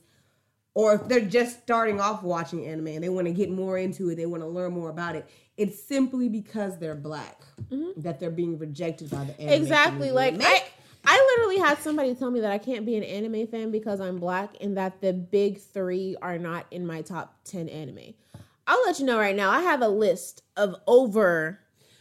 or 0.74 0.94
if 0.94 1.08
they're 1.08 1.20
just 1.20 1.62
starting 1.62 2.00
off 2.00 2.22
watching 2.22 2.66
anime 2.66 2.86
and 2.88 3.04
they 3.04 3.10
want 3.10 3.26
to 3.26 3.32
get 3.32 3.50
more 3.50 3.76
into 3.76 4.08
it, 4.08 4.16
they 4.16 4.26
want 4.26 4.42
to 4.42 4.48
learn 4.48 4.72
more 4.72 4.88
about 4.88 5.16
it. 5.16 5.28
It's 5.58 5.82
simply 5.82 6.30
because 6.30 6.78
they're 6.78 6.94
black 6.94 7.42
mm-hmm. 7.70 8.00
that 8.00 8.18
they're 8.18 8.30
being 8.30 8.58
rejected 8.58 9.10
by 9.10 9.24
the 9.24 9.38
anime 9.38 9.62
Exactly. 9.62 10.08
community. 10.08 10.14
Like 10.14 10.34
Make- 10.36 10.46
I, 10.46 10.64
I 11.04 11.34
literally 11.36 11.58
had 11.58 11.78
somebody 11.78 12.14
tell 12.14 12.30
me 12.30 12.40
that 12.40 12.52
I 12.52 12.58
can't 12.58 12.86
be 12.86 12.96
an 12.96 13.02
anime 13.02 13.46
fan 13.48 13.70
because 13.70 14.00
I'm 14.00 14.18
black 14.18 14.54
and 14.60 14.76
that 14.76 15.00
the 15.00 15.12
big 15.12 15.60
three 15.60 16.16
are 16.22 16.38
not 16.38 16.66
in 16.70 16.86
my 16.86 17.02
top 17.02 17.38
ten 17.44 17.68
anime. 17.68 18.14
I'll 18.66 18.80
let 18.86 19.00
you 19.00 19.06
know 19.06 19.18
right 19.18 19.34
now. 19.34 19.50
I 19.50 19.60
have 19.62 19.82
a 19.82 19.88
list 19.88 20.42
of 20.56 20.76
over 20.86 21.58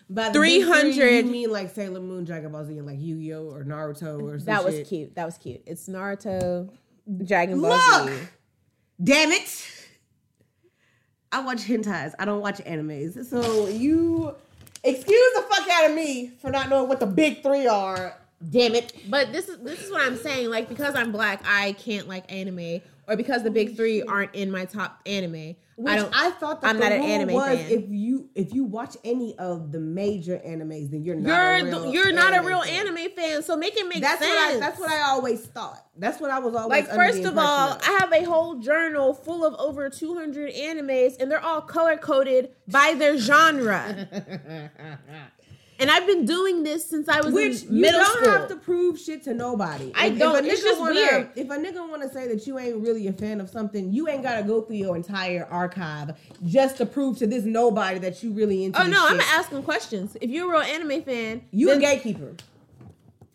By 0.10 0.29
the 0.29 0.39
big 0.39 0.62
three, 0.63 0.93
300 0.93 1.25
You 1.25 1.31
mean 1.31 1.51
like 1.51 1.72
Sailor 1.74 2.00
Moon, 2.00 2.24
Dragon 2.25 2.51
Ball 2.51 2.63
Z, 2.65 2.77
and 2.77 2.86
like 2.86 3.00
Yu 3.00 3.17
Gi 3.17 3.34
Oh 3.34 3.50
or 3.50 3.63
Naruto 3.63 4.22
or 4.22 4.38
that 4.41 4.63
was 4.63 4.75
shit? 4.75 4.88
cute. 4.88 5.15
That 5.15 5.25
was 5.25 5.38
cute. 5.39 5.62
It's 5.65 5.88
Naruto, 5.89 6.70
Dragon 7.25 7.60
Ball 7.60 7.72
Look! 7.72 8.10
Z. 8.10 8.27
Damn 9.03 9.31
it! 9.31 9.67
I 11.31 11.39
watch 11.43 11.63
hentais. 11.63 12.13
I 12.20 12.25
don't 12.25 12.41
watch 12.41 12.58
animes. 12.60 13.25
So 13.25 13.67
you 13.67 14.36
excuse 14.84 15.34
the 15.36 15.41
fuck 15.50 15.67
out 15.70 15.89
of 15.89 15.96
me 15.96 16.31
for 16.41 16.51
not 16.51 16.70
knowing 16.70 16.89
what 16.89 17.00
the 17.00 17.05
big 17.08 17.41
three 17.41 17.65
are. 17.67 18.15
Damn 18.50 18.75
it! 18.75 18.93
But 19.10 19.31
this 19.31 19.50
is 19.50 19.60
this 19.60 19.81
is 19.81 19.91
what 19.91 20.01
I'm 20.01 20.17
saying. 20.17 20.50
Like 20.50 20.67
because 20.69 20.95
I'm 20.95 21.12
black, 21.12 21.41
I 21.45 21.74
can't 21.74 22.07
like 22.07 22.31
anime, 22.31 22.81
or 23.07 23.15
because 23.15 23.43
the 23.43 23.51
big 23.51 23.71
oh, 23.71 23.75
three 23.75 24.01
aren't 24.01 24.33
in 24.36 24.51
my 24.51 24.65
top 24.65 25.00
anime. 25.05 25.55
Which 25.77 25.93
I 25.93 25.95
don't. 25.95 26.13
I 26.15 26.29
thought 26.31 26.62
that 26.62 26.69
I'm 26.69 26.77
the 26.77 26.83
not 26.83 26.91
an 26.91 27.01
anime 27.01 27.33
was 27.33 27.57
fan. 27.57 27.71
if 27.71 27.89
you 27.89 28.29
if 28.36 28.53
you 28.53 28.65
watch 28.65 28.98
any 29.03 29.36
of 29.39 29.71
the 29.71 29.79
major 29.79 30.39
animes, 30.45 30.91
then 30.91 31.03
you're 31.03 31.15
not. 31.15 31.29
you're 31.29 31.39
a 31.39 31.63
real 31.63 31.83
the- 31.83 31.91
you're 31.91 32.12
not 32.12 32.33
a 32.33 32.36
anime 32.36 32.45
real 32.45 32.62
fan. 32.62 32.88
anime 32.88 33.12
fan, 33.15 33.41
so 33.41 33.57
make 33.57 33.75
it 33.75 33.88
make 33.88 34.01
That's 34.01 34.21
sense. 34.21 34.36
what 34.36 34.55
I. 34.55 34.60
That's 34.60 34.79
what 34.79 34.91
I 34.91 35.01
always 35.10 35.43
thought. 35.45 35.83
That's 35.98 36.19
what 36.21 36.29
I 36.29 36.39
was 36.39 36.53
always 36.53 36.86
Like 36.88 36.95
first 36.95 37.24
of 37.24 37.38
all, 37.38 37.74
impression 37.74 37.95
I 37.95 38.00
have 38.00 38.12
a 38.13 38.24
whole 38.25 38.60
journal 38.60 39.13
full 39.13 39.43
of 39.43 39.55
over 39.55 39.89
200 39.89 40.53
animes, 40.53 41.19
and 41.19 41.31
they're 41.31 41.43
all 41.43 41.62
color 41.62 41.98
coded 41.98 42.51
by 42.67 42.93
their 42.95 43.17
genre. 43.17 44.07
and 45.82 45.92
I've 45.92 46.06
been 46.08 46.26
doing 46.26 46.64
this 46.64 46.88
since 46.88 47.10
I 47.10 47.20
was 47.20 47.34
Which 47.34 47.64
in 47.64 47.76
you 47.76 47.82
middle 47.82 48.00
don't 48.00 48.26
have 48.28 48.48
to 48.50 48.56
prove 48.56 48.98
shit 48.98 49.24
to 49.26 49.34
nobody. 49.34 49.92
I 49.96 50.08
If- 50.08 50.20
don't. 50.20 50.36
If 50.38 50.44
a 50.44 50.48
It's 50.48 50.62
nigga 50.62 50.64
just 50.64 50.80
wanna, 50.80 50.94
weird. 50.94 51.30
If 51.36 51.50
a 51.50 51.56
nigga 51.58 51.90
want 51.90 52.04
to 52.04 52.10
say 52.10 52.28
that 52.30 52.48
you 52.48 52.58
ain't 52.60 52.78
really 52.78 53.08
a 53.08 53.14
fan 53.14 53.42
of 53.42 53.50
something, 53.50 53.92
you 53.92 54.08
ain't 54.08 54.24
got 54.24 54.38
to 54.38 54.44
go 54.44 54.62
through 54.62 54.78
your 54.78 54.96
entire 54.96 55.46
archive 55.52 56.12
just 56.46 56.78
to 56.78 56.86
prove 56.86 57.18
to 57.18 57.28
this 57.28 57.44
nobody 57.44 58.00
that 58.00 58.24
you 58.24 58.32
really 58.32 58.64
into. 58.64 58.82
oh 58.82 58.86
no, 58.88 59.06
I'm 59.08 59.20
shit. 59.20 59.34
asking 59.34 59.64
questions. 59.64 60.16
If 60.22 60.30
you're 60.30 60.48
a 60.48 60.52
real 60.52 60.62
anime 60.62 61.02
fan, 61.04 61.42
You 61.52 61.68
then, 61.68 61.78
a 61.80 61.82
gatekeeper. 61.82 62.36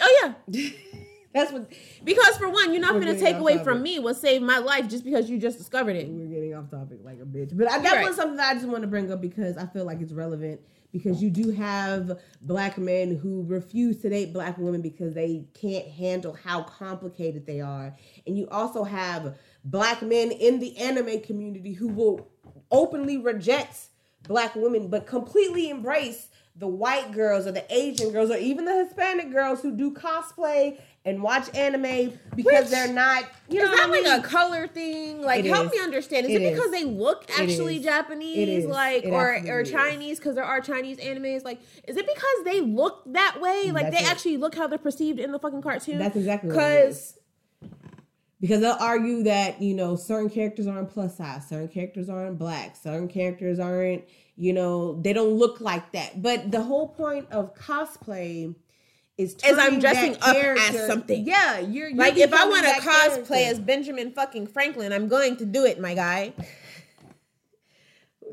Oh 0.01 0.35
yeah, 0.49 0.71
That's 1.35 1.53
what 1.53 1.71
because 2.05 2.37
for 2.39 2.49
one, 2.49 2.73
you're 2.73 2.81
not 2.81 2.95
going 2.95 3.15
to 3.15 3.19
take 3.21 3.37
away 3.37 3.55
topic. 3.55 3.65
from 3.65 3.83
me 3.83 3.99
what 3.99 4.17
saved 4.17 4.43
my 4.43 4.57
life 4.59 4.89
just 4.89 5.05
because 5.05 5.29
you 5.29 5.39
just 5.39 5.59
discovered 5.59 5.97
it. 5.97 6.09
we're 6.09 6.27
getting 6.27 6.55
off 6.55 6.71
topic 6.71 7.01
like 7.05 7.19
a 7.21 7.25
bitch. 7.27 7.55
But 7.55 7.71
I, 7.71 7.79
that 7.81 7.97
Right. 7.97 8.07
was 8.07 8.17
something 8.17 8.37
that 8.39 8.51
I 8.51 8.55
just 8.55 8.67
want 8.67 8.83
to 8.83 8.87
bring 8.87 9.13
up 9.13 9.21
because 9.21 9.59
I 9.59 9.67
feel 9.67 9.85
like 9.85 10.01
it's 10.01 10.13
relevant. 10.13 10.61
Because 10.97 11.23
you 11.23 11.31
do 11.31 11.51
have 11.51 12.19
black 12.41 12.79
men 12.79 13.17
who 13.17 13.45
refuse 13.47 14.01
to 14.01 14.09
date 14.09 14.33
black 14.33 14.57
women 14.57 14.81
because 14.81 15.13
they 15.13 15.45
can't 15.53 15.87
handle 15.87 16.33
how 16.33 16.63
complicated 16.63 17.45
they 17.45 17.61
are. 17.61 17.95
And 18.27 18.39
you 18.39 18.49
also 18.49 18.83
have 18.83 19.37
black 19.65 20.01
men 20.01 20.31
in 20.31 20.59
the 20.59 20.77
anime 20.79 21.21
community 21.21 21.73
who 21.75 21.89
will 21.89 22.31
openly 22.71 23.19
reject 23.19 23.89
black 24.23 24.55
women 24.55 24.89
but 24.89 25.07
completely 25.07 25.69
embrace 25.69 26.29
the 26.59 26.67
white 26.67 27.13
girls 27.13 27.47
or 27.47 27.53
the 27.53 27.65
Asian 27.75 28.13
girls 28.13 28.31
or 28.31 28.37
even 28.39 28.65
the 28.65 28.85
Hispanic 28.85 29.31
girls 29.31 29.61
who 29.61 29.77
do 29.77 29.91
cosplay 29.93 30.79
and 31.05 31.23
watch 31.23 31.55
anime 31.55 32.19
because 32.35 32.63
Which- 32.63 32.71
they're 32.71 32.93
not, 32.93 33.25
you 33.49 33.59
know, 33.61 33.71
Is 33.71 33.79
that 33.79 33.89
I 33.89 34.01
like 34.11 34.25
a 34.25 34.27
color 34.27 34.67
thing? 34.67 35.23
Like, 35.23 35.45
It 35.45 35.49
help 35.49 35.67
is. 35.67 35.73
me 35.73 35.79
understand. 35.81 36.27
Is 36.27 36.33
It 36.33 36.43
it, 36.43 36.51
because 36.53 36.67
is. 36.67 36.73
they 36.73 36.85
look 36.85 37.27
actually. 37.39 37.79
Japanese, 37.79 38.65
like, 38.65 39.05
or 39.05 39.39
or. 39.49 39.63
Chinese? 39.65 40.19
Because 40.19 40.35
there 40.35 40.45
are 40.45 40.61
Chinese 40.61 40.99
animes. 40.99 41.45
Like, 41.45 41.61
is 41.87 41.97
it 41.97 42.07
because 42.07 42.45
they 42.45 42.61
look 42.61 43.03
that 43.13 43.39
way? 43.41 43.71
Like, 43.71 43.85
That's 43.91 43.97
they 43.99 44.03
it. 44.05 44.11
actually 44.11 44.37
look 44.39 44.55
how 44.57 44.67
they're 44.67 44.79
perceived 44.79 45.21
in 45.21 45.31
the 45.33 45.39
fucking 45.39 45.63
cartoon. 45.63 45.99
That's 45.99 46.17
exactly 46.17 46.51
what 46.51 46.59
it 46.65 46.89
is. 46.89 46.97
because 46.97 47.16
because 48.41 48.61
they'll 48.61 48.77
argue 48.81 49.23
that 49.23 49.61
you 49.63 49.75
know 49.75 49.97
certain 49.97 50.31
characters 50.31 50.67
aren't 50.67 50.91
plus 50.91 51.17
size 51.17 51.49
certain 51.49 51.69
characters 51.69 52.09
aren't 52.09 52.39
black 52.39 52.77
certain 52.77 53.09
characters 53.09 53.59
aren't 53.59 54.05
you 54.37 54.53
know 54.53 55.01
they 55.03 55.13
don't 55.13 55.35
look 55.35 55.61
like 55.61 55.93
that 55.93 56.21
but 56.23 56.51
the 56.51 56.63
whole 56.63 56.89
point 56.89 57.27
of 57.31 57.55
cosplay 57.55 58.55
is 59.19 59.35
As 59.45 59.57
I'm 59.59 59.79
dressing 59.79 60.15
up 60.21 60.37
as 60.37 60.87
something. 60.87 61.27
yeah 61.27 61.59
you're, 61.59 61.89
you're 61.89 61.97
like 61.97 62.19
if 62.19 62.33
I 62.35 62.47
want 62.47 62.67
to 62.67 62.73
cosplay 62.73 63.29
character. 63.29 63.35
as 63.35 63.59
Benjamin 63.59 64.13
fucking 64.13 64.47
Franklin, 64.49 64.93
I'm 64.93 65.09
going 65.09 65.39
to 65.39 65.47
do 65.47 65.65
it, 65.65 65.81
my 65.81 65.95
guy. 65.95 66.35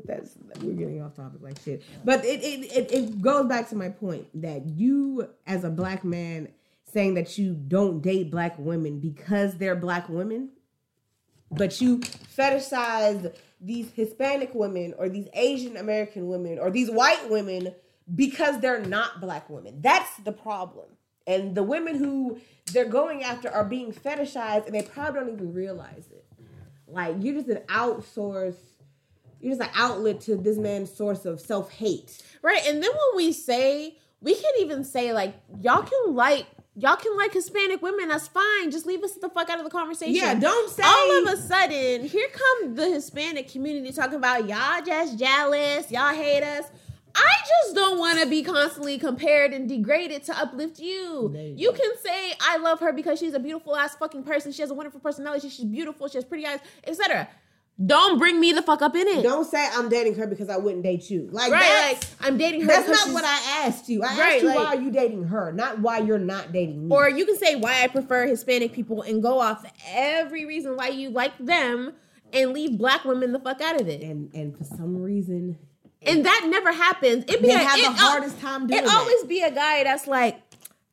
that's 0.04 0.36
we're 0.60 0.74
getting 0.74 1.00
off 1.00 1.14
topic 1.14 1.40
like 1.40 1.58
shit 1.62 1.82
but 2.04 2.24
it, 2.24 2.42
it 2.42 2.72
it 2.76 2.92
it 2.92 3.22
goes 3.22 3.46
back 3.46 3.68
to 3.68 3.76
my 3.76 3.88
point 3.88 4.26
that 4.34 4.66
you 4.66 5.26
as 5.46 5.64
a 5.64 5.70
black 5.70 6.04
man 6.04 6.48
saying 6.94 7.14
that 7.14 7.36
you 7.36 7.54
don't 7.54 8.00
date 8.00 8.30
black 8.30 8.58
women 8.58 9.00
because 9.00 9.56
they're 9.58 9.76
black 9.76 10.08
women 10.08 10.48
but 11.50 11.80
you 11.80 11.98
fetishize 11.98 13.34
these 13.60 13.90
hispanic 13.90 14.54
women 14.54 14.94
or 14.96 15.08
these 15.08 15.28
asian 15.34 15.76
american 15.76 16.28
women 16.28 16.58
or 16.58 16.70
these 16.70 16.90
white 16.90 17.28
women 17.30 17.74
because 18.14 18.58
they're 18.60 18.84
not 18.84 19.20
black 19.20 19.50
women 19.50 19.80
that's 19.82 20.16
the 20.18 20.32
problem 20.32 20.86
and 21.26 21.54
the 21.54 21.62
women 21.62 21.96
who 21.96 22.38
they're 22.72 22.84
going 22.84 23.22
after 23.22 23.50
are 23.50 23.64
being 23.64 23.92
fetishized 23.92 24.64
and 24.66 24.74
they 24.74 24.82
probably 24.82 25.20
don't 25.20 25.32
even 25.32 25.52
realize 25.52 26.08
it 26.10 26.24
like 26.86 27.14
you're 27.20 27.34
just 27.34 27.48
an 27.48 27.62
outsource 27.68 28.56
you're 29.44 29.54
just 29.54 29.68
an 29.68 29.74
outlet 29.74 30.22
to 30.22 30.36
this 30.36 30.56
man's 30.56 30.90
source 30.90 31.26
of 31.26 31.38
self 31.38 31.70
hate. 31.70 32.22
Right. 32.40 32.62
And 32.66 32.82
then 32.82 32.90
when 32.90 33.16
we 33.16 33.32
say, 33.32 33.98
we 34.22 34.34
can't 34.34 34.60
even 34.60 34.84
say, 34.84 35.12
like, 35.12 35.34
y'all 35.60 35.82
can 35.82 36.14
like 36.14 36.46
y'all 36.76 36.96
can 36.96 37.16
like 37.16 37.32
Hispanic 37.32 37.82
women. 37.82 38.08
That's 38.08 38.28
fine. 38.28 38.70
Just 38.70 38.86
leave 38.86 39.02
us 39.02 39.12
the 39.14 39.28
fuck 39.28 39.48
out 39.50 39.58
of 39.58 39.64
the 39.64 39.70
conversation. 39.70 40.14
Yeah, 40.14 40.34
don't 40.34 40.70
say 40.70 40.82
all 40.84 41.26
of 41.26 41.34
a 41.34 41.36
sudden 41.36 42.04
here 42.06 42.28
come 42.32 42.74
the 42.74 42.88
Hispanic 42.88 43.48
community 43.48 43.92
talking 43.92 44.16
about 44.16 44.48
y'all 44.48 44.82
just 44.84 45.18
jealous, 45.18 45.90
y'all 45.90 46.14
hate 46.14 46.42
us. 46.42 46.66
I 47.16 47.36
just 47.48 47.76
don't 47.76 47.98
want 47.98 48.20
to 48.20 48.26
be 48.26 48.42
constantly 48.42 48.98
compared 48.98 49.52
and 49.52 49.68
degraded 49.68 50.24
to 50.24 50.36
uplift 50.36 50.80
you. 50.80 51.32
You 51.32 51.54
You 51.56 51.72
can 51.72 51.92
say 52.02 52.34
I 52.40 52.56
love 52.56 52.80
her 52.80 52.92
because 52.92 53.20
she's 53.20 53.34
a 53.34 53.38
beautiful 53.38 53.76
ass 53.76 53.94
fucking 53.94 54.24
person. 54.24 54.50
She 54.50 54.62
has 54.62 54.70
a 54.70 54.74
wonderful 54.74 54.98
personality. 54.98 55.48
She's 55.48 55.64
beautiful. 55.64 56.08
She 56.08 56.18
has 56.18 56.24
pretty 56.24 56.44
eyes, 56.44 56.58
etc. 56.84 57.28
Don't 57.84 58.18
bring 58.18 58.38
me 58.38 58.52
the 58.52 58.62
fuck 58.62 58.82
up 58.82 58.94
in 58.94 59.08
it. 59.08 59.22
Don't 59.22 59.44
say 59.44 59.68
I'm 59.72 59.88
dating 59.88 60.14
her 60.14 60.28
because 60.28 60.48
I 60.48 60.56
wouldn't 60.56 60.84
date 60.84 61.10
you. 61.10 61.28
Like 61.32 61.50
right? 61.50 61.60
that's, 61.60 62.20
Like 62.20 62.28
I'm 62.30 62.38
dating 62.38 62.60
her. 62.60 62.66
that's 62.68 62.88
not 62.88 63.12
what 63.12 63.24
I 63.24 63.64
asked 63.66 63.88
you. 63.88 64.02
I 64.04 64.06
Right, 64.06 64.18
asked 64.34 64.42
you 64.42 64.48
like- 64.48 64.56
why 64.58 64.64
are 64.66 64.80
you 64.80 64.90
dating 64.92 65.24
her, 65.24 65.52
not 65.52 65.80
why 65.80 65.98
you're 65.98 66.18
not 66.20 66.52
dating 66.52 66.88
me. 66.88 66.94
Or 66.94 67.08
you 67.10 67.26
can 67.26 67.36
say 67.36 67.56
why 67.56 67.82
I 67.82 67.88
prefer 67.88 68.26
Hispanic 68.26 68.72
people 68.72 69.02
and 69.02 69.20
go 69.20 69.40
off 69.40 69.64
every 69.88 70.44
reason 70.44 70.76
why 70.76 70.88
you 70.88 71.10
like 71.10 71.32
them 71.38 71.92
and 72.32 72.52
leave 72.52 72.78
black 72.78 73.04
women 73.04 73.32
the 73.32 73.40
fuck 73.40 73.60
out 73.60 73.80
of 73.80 73.88
it. 73.88 74.02
and 74.02 74.32
and 74.34 74.56
for 74.56 74.62
some 74.64 75.02
reason 75.02 75.58
And 76.02 76.24
that 76.26 76.46
never 76.48 76.70
happens. 76.72 77.24
It 77.26 77.42
be 77.42 77.50
a, 77.50 77.58
have 77.58 77.78
it 77.78 77.82
the 77.86 77.92
hardest 77.92 78.40
time 78.40 78.68
doing 78.68 78.78
It 78.78 78.86
that. 78.86 78.94
always 78.96 79.24
be 79.24 79.42
a 79.42 79.50
guy 79.50 79.82
that's 79.82 80.06
like 80.06 80.40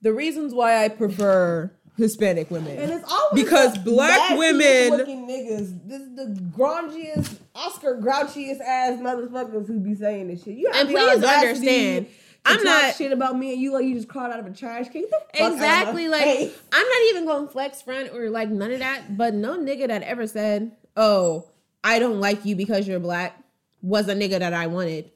the 0.02 0.14
reasons 0.14 0.52
why 0.52 0.84
I 0.84 0.90
prefer 0.90 1.72
Hispanic 2.02 2.52
women. 2.52 2.78
And 2.78 2.92
it's 2.92 3.10
always 3.12 3.44
Because 3.44 3.74
the 3.76 3.80
black 3.92 4.18
nastiest 4.32 4.38
women- 4.40 4.98
looking 4.98 5.28
niggas. 5.28 5.80
This 5.88 6.02
is 6.02 6.16
the 6.16 6.42
grungiest, 6.58 7.38
Oscar 7.56 7.96
grouchiest 8.02 8.60
ass 8.62 9.00
motherfuckers 9.00 9.68
who 9.68 9.80
be 9.80 9.96
saying 9.96 10.28
this 10.28 10.44
shit. 10.44 10.58
You 10.58 10.72
have 10.72 10.82
And 10.82 10.90
please 10.90 11.24
understand, 11.24 12.08
to 12.08 12.12
I'm 12.52 12.64
not- 12.64 12.96
shit 12.96 13.12
about 13.12 13.38
me, 13.38 13.54
and 13.54 13.62
you 13.62 13.72
like 13.72 13.86
you 13.86 13.94
just 13.96 14.08
crawled 14.08 14.34
out 14.34 14.40
of 14.40 14.46
a 14.48 14.52
trash 14.52 14.90
can. 14.90 15.04
The 15.04 15.08
fuck 15.10 15.42
out 15.42 15.48
of 15.48 15.54
exactly 15.54 16.08
like 16.08 16.24
face. 16.24 16.58
I'm 16.74 16.88
not 16.88 17.02
even 17.10 17.26
going 17.26 17.48
flex 17.48 17.82
front 17.82 18.14
or 18.14 18.30
like 18.30 18.50
none 18.50 18.72
of 18.72 18.80
that. 18.80 19.16
But 19.18 19.34
no 19.34 19.58
nigga 19.58 19.88
that 19.88 20.02
ever 20.04 20.26
said, 20.28 20.72
"Oh, 20.98 21.46
I 21.84 22.00
don't 22.00 22.20
like 22.20 22.44
you 22.46 22.56
because 22.56 22.88
you're 22.88 23.00
black," 23.00 23.38
was 23.82 24.08
a 24.10 24.16
nigga 24.16 24.40
that 24.40 24.54
I 24.54 24.68
wanted. 24.68 25.12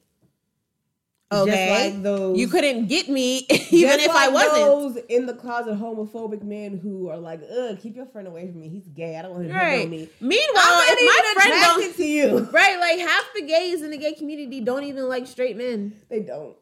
Okay, 1.32 1.90
like 1.92 2.02
those- 2.04 2.38
you 2.38 2.46
couldn't 2.46 2.86
get 2.86 3.08
me 3.08 3.38
even 3.70 3.98
if 3.98 4.10
I 4.10 4.28
wasn't. 4.28 4.54
those 4.54 4.96
in 5.08 5.26
the 5.26 5.34
closet 5.34 5.74
homophobic 5.76 6.42
men 6.44 6.78
who 6.78 7.08
are 7.08 7.16
like, 7.18 7.40
ugh, 7.50 7.76
keep 7.80 7.96
your 7.96 8.06
friend 8.06 8.28
away 8.28 8.48
from 8.48 8.60
me. 8.60 8.68
He's 8.68 8.86
gay. 8.86 9.16
I 9.16 9.22
don't 9.22 9.32
want 9.32 9.44
him 9.46 9.50
to 9.50 9.56
Right. 9.58 9.84
know 9.84 9.90
me. 9.90 10.08
Meanwhile, 10.20 10.82
if 10.84 11.34
my 11.34 11.42
friend 11.42 11.60
don't, 11.62 11.96
to 11.96 12.04
you. 12.06 12.38
right, 12.52 12.78
like 12.78 12.98
half 13.00 13.24
the 13.34 13.42
gays 13.42 13.82
in 13.82 13.90
the 13.90 13.98
gay 13.98 14.12
community 14.12 14.60
don't 14.60 14.84
even 14.84 15.08
like 15.08 15.26
straight 15.26 15.56
men. 15.56 15.94
They 16.08 16.20
don't. 16.20 16.56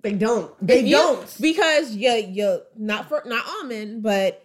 They 0.00 0.12
don't. 0.12 0.52
They 0.64 0.80
you- 0.84 0.94
don't. 0.96 1.36
because 1.40 1.96
you 1.96 2.10
you 2.12 2.60
not 2.76 3.08
for 3.08 3.22
not 3.26 3.44
all 3.48 3.64
men, 3.64 4.00
but 4.00 4.44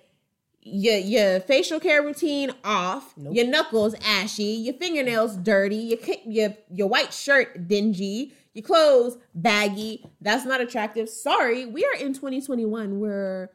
your 0.64 0.98
your 0.98 1.40
facial 1.42 1.80
care 1.80 2.02
routine 2.02 2.52
off, 2.64 3.14
Nope. 3.18 3.36
your 3.36 3.46
knuckles 3.46 3.94
ashy, 4.04 4.44
your 4.46 4.74
fingernails 4.74 5.36
dirty, 5.38 5.76
your 5.76 6.00
your 6.26 6.56
your 6.72 6.88
white 6.88 7.14
shirt 7.14 7.68
dingy, 7.68 8.34
your 8.54 8.64
clothes 8.64 9.18
baggy. 9.34 10.06
That's 10.22 10.46
not 10.46 10.62
attractive. 10.62 11.10
Sorry, 11.10 11.66
we 11.66 11.84
are 11.86 11.96
in 12.00 12.14
2021 12.14 13.00
where 13.00 13.52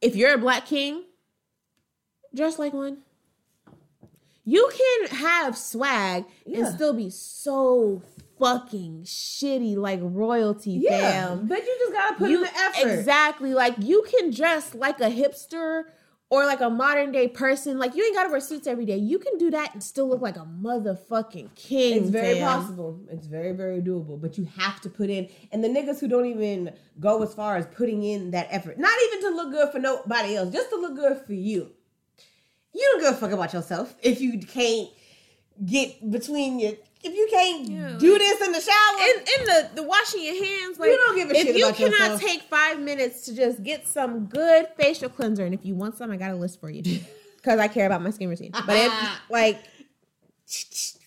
if 0.00 0.14
you're 0.16 0.34
a 0.34 0.38
black 0.38 0.66
king, 0.66 1.04
dress 2.34 2.58
like 2.58 2.72
one. 2.72 2.98
You 4.44 4.70
can 4.76 5.16
have 5.18 5.56
swag 5.56 6.24
and 6.46 6.66
still 6.66 6.94
be 6.94 7.10
so 7.10 8.02
fucking 8.38 9.02
shitty 9.04 9.76
like 9.76 10.00
royalty, 10.02 10.72
Yeah. 10.82 10.98
fam. 11.28 11.46
But 11.46 11.58
you 11.58 11.76
just 11.78 11.92
gotta 11.92 12.14
put 12.16 12.30
in 12.30 12.40
the 12.40 12.48
effort. 12.56 12.88
Exactly. 12.88 13.54
Like 13.54 13.74
you 13.78 14.02
can 14.10 14.30
dress 14.30 14.74
like 14.74 14.98
a 15.00 15.10
hipster 15.10 15.84
or 16.30 16.46
like 16.46 16.60
a 16.60 16.70
modern 16.70 17.10
day 17.12 17.28
person. 17.28 17.78
Like 17.78 17.94
you 17.94 18.04
ain't 18.04 18.14
gotta 18.14 18.30
wear 18.30 18.40
suits 18.40 18.66
every 18.66 18.86
day. 18.86 18.96
You 18.96 19.18
can 19.18 19.36
do 19.36 19.50
that 19.50 19.74
and 19.74 19.82
still 19.82 20.08
look 20.08 20.22
like 20.22 20.36
a 20.36 20.46
motherfucking 20.62 21.54
king. 21.56 22.02
It's 22.02 22.08
very 22.08 22.38
fam. 22.38 22.60
possible. 22.60 23.00
It's 23.10 23.26
very, 23.26 23.52
very 23.52 23.82
doable. 23.82 24.20
But 24.20 24.38
you 24.38 24.48
have 24.56 24.80
to 24.82 24.88
put 24.88 25.10
in, 25.10 25.28
and 25.52 25.62
the 25.62 25.68
niggas 25.68 25.98
who 26.00 26.08
don't 26.08 26.26
even 26.26 26.72
go 26.98 27.22
as 27.22 27.34
far 27.34 27.56
as 27.56 27.66
putting 27.66 28.04
in 28.04 28.30
that 28.30 28.46
effort, 28.50 28.78
not 28.78 28.96
even 29.08 29.30
to 29.30 29.36
look 29.36 29.50
good 29.50 29.70
for 29.70 29.80
nobody 29.80 30.36
else, 30.36 30.52
just 30.52 30.70
to 30.70 30.76
look 30.76 30.94
good 30.94 31.20
for 31.26 31.34
you. 31.34 31.70
You 32.72 32.88
don't 32.92 33.00
give 33.00 33.14
a 33.14 33.16
fuck 33.16 33.32
about 33.32 33.52
yourself 33.52 33.94
if 34.00 34.20
you 34.20 34.38
can't 34.38 34.88
get 35.64 36.08
between 36.10 36.60
your, 36.60 36.72
if 37.02 37.14
you 37.14 37.26
can't 37.30 37.66
Yeah. 37.68 37.96
do 37.98 38.18
this 38.18 38.40
in 38.42 38.52
the 38.52 38.60
shower. 38.60 38.98
In, 39.08 39.16
in 39.20 39.46
the, 39.46 39.70
the 39.76 39.82
washing 39.82 40.22
your 40.24 40.34
hands, 40.44 40.78
like 40.78 40.90
You 40.90 40.96
don't 40.98 41.16
give 41.16 41.30
a 41.30 41.36
if 41.36 41.46
shit 41.46 41.56
you 41.56 41.64
about 41.66 41.76
cannot 41.76 41.98
yourself. 42.00 42.20
take 42.20 42.42
five 42.42 42.78
minutes 42.80 43.22
to 43.26 43.34
just 43.34 43.62
get 43.62 43.86
some 43.86 44.26
good 44.26 44.68
facial 44.78 45.08
cleanser, 45.08 45.44
and 45.44 45.54
if 45.54 45.64
you 45.64 45.74
want 45.74 45.96
some, 45.96 46.10
I 46.10 46.16
got 46.16 46.30
a 46.32 46.36
list 46.36 46.60
for 46.60 46.68
you 46.70 46.82
because 47.36 47.58
I 47.58 47.68
care 47.68 47.86
about 47.86 48.02
my 48.02 48.10
skin 48.10 48.28
routine. 48.28 48.50
But 48.52 48.76
if 48.76 48.92
like, 49.30 49.58
just 50.46 50.98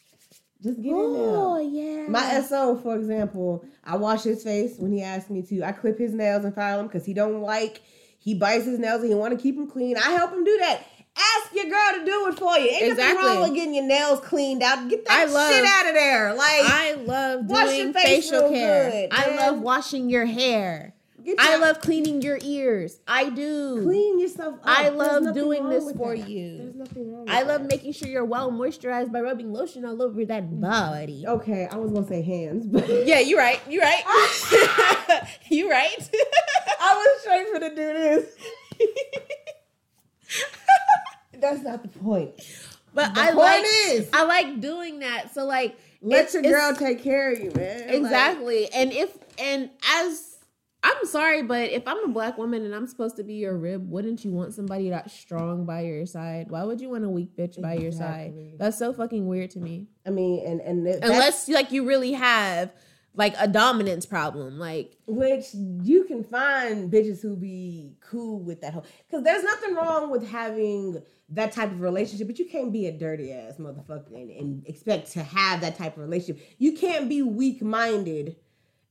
get 0.63 0.75
in 0.77 1.13
there. 1.13 1.35
oh 1.35 1.57
yeah, 1.59 2.07
My 2.07 2.39
SO, 2.41 2.77
for 2.81 2.95
example, 2.95 3.65
I 3.83 3.97
wash 3.97 4.23
his 4.23 4.43
face 4.43 4.75
when 4.77 4.91
he 4.93 5.01
asks 5.01 5.29
me 5.29 5.41
to. 5.43 5.63
I 5.63 5.73
clip 5.73 5.99
his 5.99 6.13
nails 6.13 6.45
and 6.45 6.55
file 6.55 6.77
them 6.77 6.87
because 6.87 7.05
he 7.05 7.13
don't 7.13 7.41
like. 7.41 7.81
He 8.19 8.33
bites 8.33 8.63
his 8.65 8.79
nails 8.79 9.01
and 9.01 9.09
he 9.09 9.15
want 9.15 9.37
to 9.37 9.41
keep 9.41 9.57
them 9.57 9.69
clean. 9.69 9.97
I 9.97 10.11
help 10.11 10.31
him 10.31 10.45
do 10.45 10.57
that. 10.59 10.83
Ask 11.15 11.53
your 11.53 11.65
girl 11.65 11.99
to 11.99 12.05
do 12.05 12.27
it 12.27 12.39
for 12.39 12.57
you. 12.57 12.69
Ain't 12.69 12.91
Exactly. 12.91 13.13
nothing 13.23 13.37
wrong 13.39 13.41
with 13.49 13.55
getting 13.55 13.75
your 13.75 13.85
nails 13.85 14.19
cleaned 14.21 14.63
out. 14.63 14.89
Get 14.89 15.05
that 15.05 15.13
I 15.13 15.25
love- 15.31 15.51
shit 15.53 15.63
out 15.65 15.87
of 15.87 15.93
there. 15.93 16.33
Like 16.33 16.61
I 16.63 16.93
love 17.05 17.45
Wash 17.45 17.65
doing 17.67 17.79
your 17.79 17.93
face 17.93 18.29
facial 18.29 18.41
real 18.49 18.51
care. 18.51 18.91
good, 18.91 19.09
I 19.11 19.35
love 19.35 19.59
washing 19.61 20.09
your 20.09 20.25
hair. 20.25 20.95
get 21.23 21.35
I 21.39 21.57
love 21.57 21.79
cleaning 21.81 22.21
your 22.23 22.39
ears. 22.41 22.99
I 23.07 23.29
do. 23.29 23.83
clean 23.83 24.19
yourself. 24.19 24.55
Up. 24.55 24.61
I 24.65 24.89
love 24.89 25.33
doing 25.35 25.69
this 25.69 25.91
for 25.93 26.17
that. 26.17 26.27
you. 26.27 26.57
There's 26.57 26.75
nothing 26.75 27.11
wrong. 27.13 27.25
With 27.25 27.29
I 27.33 27.43
love 27.43 27.61
that. 27.61 27.69
making 27.69 27.93
sure 27.93 28.09
you're 28.09 28.25
well 28.25 28.51
moisturized 28.51 29.11
by 29.11 29.21
rubbing 29.21 29.53
lotion 29.53 29.85
all 29.85 30.01
over 30.01 30.25
that 30.25 30.43
mm. 30.49 30.61
body. 30.61 31.25
Okay, 31.27 31.67
I 31.71 31.75
was 31.77 31.91
gonna 31.91 32.07
say 32.07 32.23
hands, 32.23 32.65
but 32.65 32.87
Yeah, 33.07 33.19
you're 33.19 33.39
right. 33.39 33.61
You're 33.69 33.83
right. 33.83 34.03
you're 35.49 35.69
right. 35.69 36.09
I 36.81 36.93
was 36.95 37.23
trying 37.23 37.53
for 37.53 37.59
to 37.59 37.69
do 37.69 37.75
this. 37.75 38.25
That's 41.43 41.61
not 41.63 41.81
the 41.83 41.89
point. 41.99 42.31
but 42.93 43.13
The 43.13 43.21
I 43.21 43.25
point 43.27 43.37
like 43.37 43.63
is- 43.65 44.09
I 44.13 44.23
like 44.25 44.59
doing 44.61 44.99
that. 44.99 45.33
So 45.33 45.45
like 45.45 45.77
Let 46.01 46.33
your 46.33 46.41
girl 46.43 46.75
take 46.75 47.03
care 47.03 47.31
of 47.31 47.39
you, 47.39 47.51
man. 47.51 47.79
Like, 47.87 47.89
Exactly. 47.95 48.69
and 48.73 48.91
if 48.91 49.15
and 49.39 49.69
as 49.99 50.29
I'm 50.85 51.05
sorry, 51.05 51.43
but 51.43 51.69
if 51.71 51.87
I'm 51.87 52.03
a 52.03 52.07
black 52.09 52.37
woman 52.37 52.65
and 52.65 52.75
I'm 52.75 52.87
supposed 52.87 53.15
to 53.15 53.23
be 53.23 53.35
your 53.35 53.57
rib, 53.57 53.89
wouldn't 53.89 54.25
you 54.25 54.31
want 54.31 54.53
somebody 54.53 54.89
that 54.89 55.09
strong 55.11 55.65
by 55.65 55.81
your 55.81 56.05
side? 56.05 56.51
Why 56.51 56.63
would 56.65 56.81
you 56.81 56.89
want 56.89 57.05
a 57.05 57.09
weak 57.09 57.37
bitch 57.37 57.61
by 57.61 57.75
your 57.75 57.93
side? 57.93 58.33
That's 58.59 58.77
so 58.77 58.91
fucking 58.91 59.25
weird 59.25 59.51
to 59.51 59.59
me. 59.59 59.87
I 60.05 60.09
mean, 60.09 60.45
and 60.45 60.59
and 60.59 60.85
Unless 60.85 61.47
like 61.47 61.71
you 61.71 61.85
really 61.87 62.11
have 62.13 62.73
like 63.15 63.35
a 63.39 63.47
dominance 63.47 64.05
problem, 64.05 64.57
like 64.57 64.97
which 65.05 65.53
you 65.53 66.03
can 66.05 66.23
find 66.23 66.91
bitches 66.91 67.21
who 67.21 67.35
be 67.35 67.93
cool 67.99 68.39
with 68.39 68.61
that 68.61 68.73
whole 68.73 68.85
because 69.07 69.23
there's 69.23 69.43
nothing 69.43 69.75
wrong 69.75 70.09
with 70.09 70.27
having 70.27 71.01
that 71.29 71.51
type 71.51 71.71
of 71.71 71.81
relationship, 71.81 72.27
but 72.27 72.39
you 72.39 72.45
can't 72.45 72.71
be 72.71 72.87
a 72.87 72.91
dirty 72.91 73.31
ass 73.31 73.53
motherfucker 73.59 74.13
and, 74.15 74.29
and 74.31 74.67
expect 74.67 75.11
to 75.11 75.23
have 75.23 75.61
that 75.61 75.77
type 75.77 75.95
of 75.97 76.03
relationship. 76.03 76.43
You 76.57 76.73
can't 76.73 77.07
be 77.07 77.21
weak 77.21 77.61
minded 77.61 78.35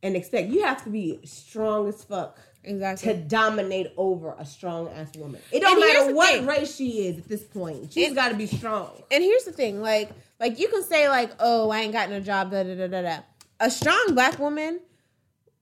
and 0.02 0.16
expect 0.16 0.48
you 0.48 0.64
have 0.64 0.82
to 0.84 0.90
be 0.90 1.20
strong 1.24 1.88
as 1.88 2.02
fuck 2.02 2.38
exactly. 2.64 3.12
to 3.12 3.18
dominate 3.20 3.92
over 3.96 4.34
a 4.38 4.44
strong 4.44 4.88
ass 4.88 5.14
woman. 5.16 5.40
It 5.52 5.60
don't 5.60 5.78
matter 5.78 6.14
what 6.14 6.34
thing. 6.34 6.46
race 6.46 6.74
she 6.74 7.06
is 7.06 7.18
at 7.18 7.28
this 7.28 7.42
point. 7.42 7.92
She's 7.92 8.12
got 8.12 8.30
to 8.30 8.34
be 8.34 8.46
strong. 8.46 8.90
And 9.10 9.22
here's 9.22 9.44
the 9.44 9.52
thing, 9.52 9.80
like, 9.80 10.10
like 10.40 10.58
you 10.58 10.68
can 10.68 10.82
say 10.82 11.08
like, 11.08 11.30
"Oh, 11.38 11.70
I 11.70 11.80
ain't 11.80 11.92
got 11.92 12.10
no 12.10 12.18
job." 12.18 12.50
Da 12.50 12.64
da 12.64 12.74
da 12.74 12.88
da 12.88 13.02
da. 13.02 13.18
A 13.62 13.70
strong 13.70 14.06
black 14.10 14.40
woman 14.40 14.80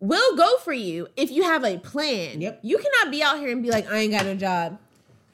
will 0.00 0.34
go 0.34 0.56
for 0.56 0.72
you 0.72 1.06
if 1.16 1.30
you 1.30 1.42
have 1.42 1.64
a 1.64 1.78
plan. 1.78 2.40
Yep. 2.40 2.60
You 2.62 2.78
cannot 2.78 3.12
be 3.12 3.22
out 3.22 3.38
here 3.38 3.52
and 3.52 3.62
be 3.62 3.70
like, 3.70 3.90
"I 3.92 3.98
ain't 3.98 4.12
got 4.12 4.24
no 4.24 4.34
job," 4.34 4.78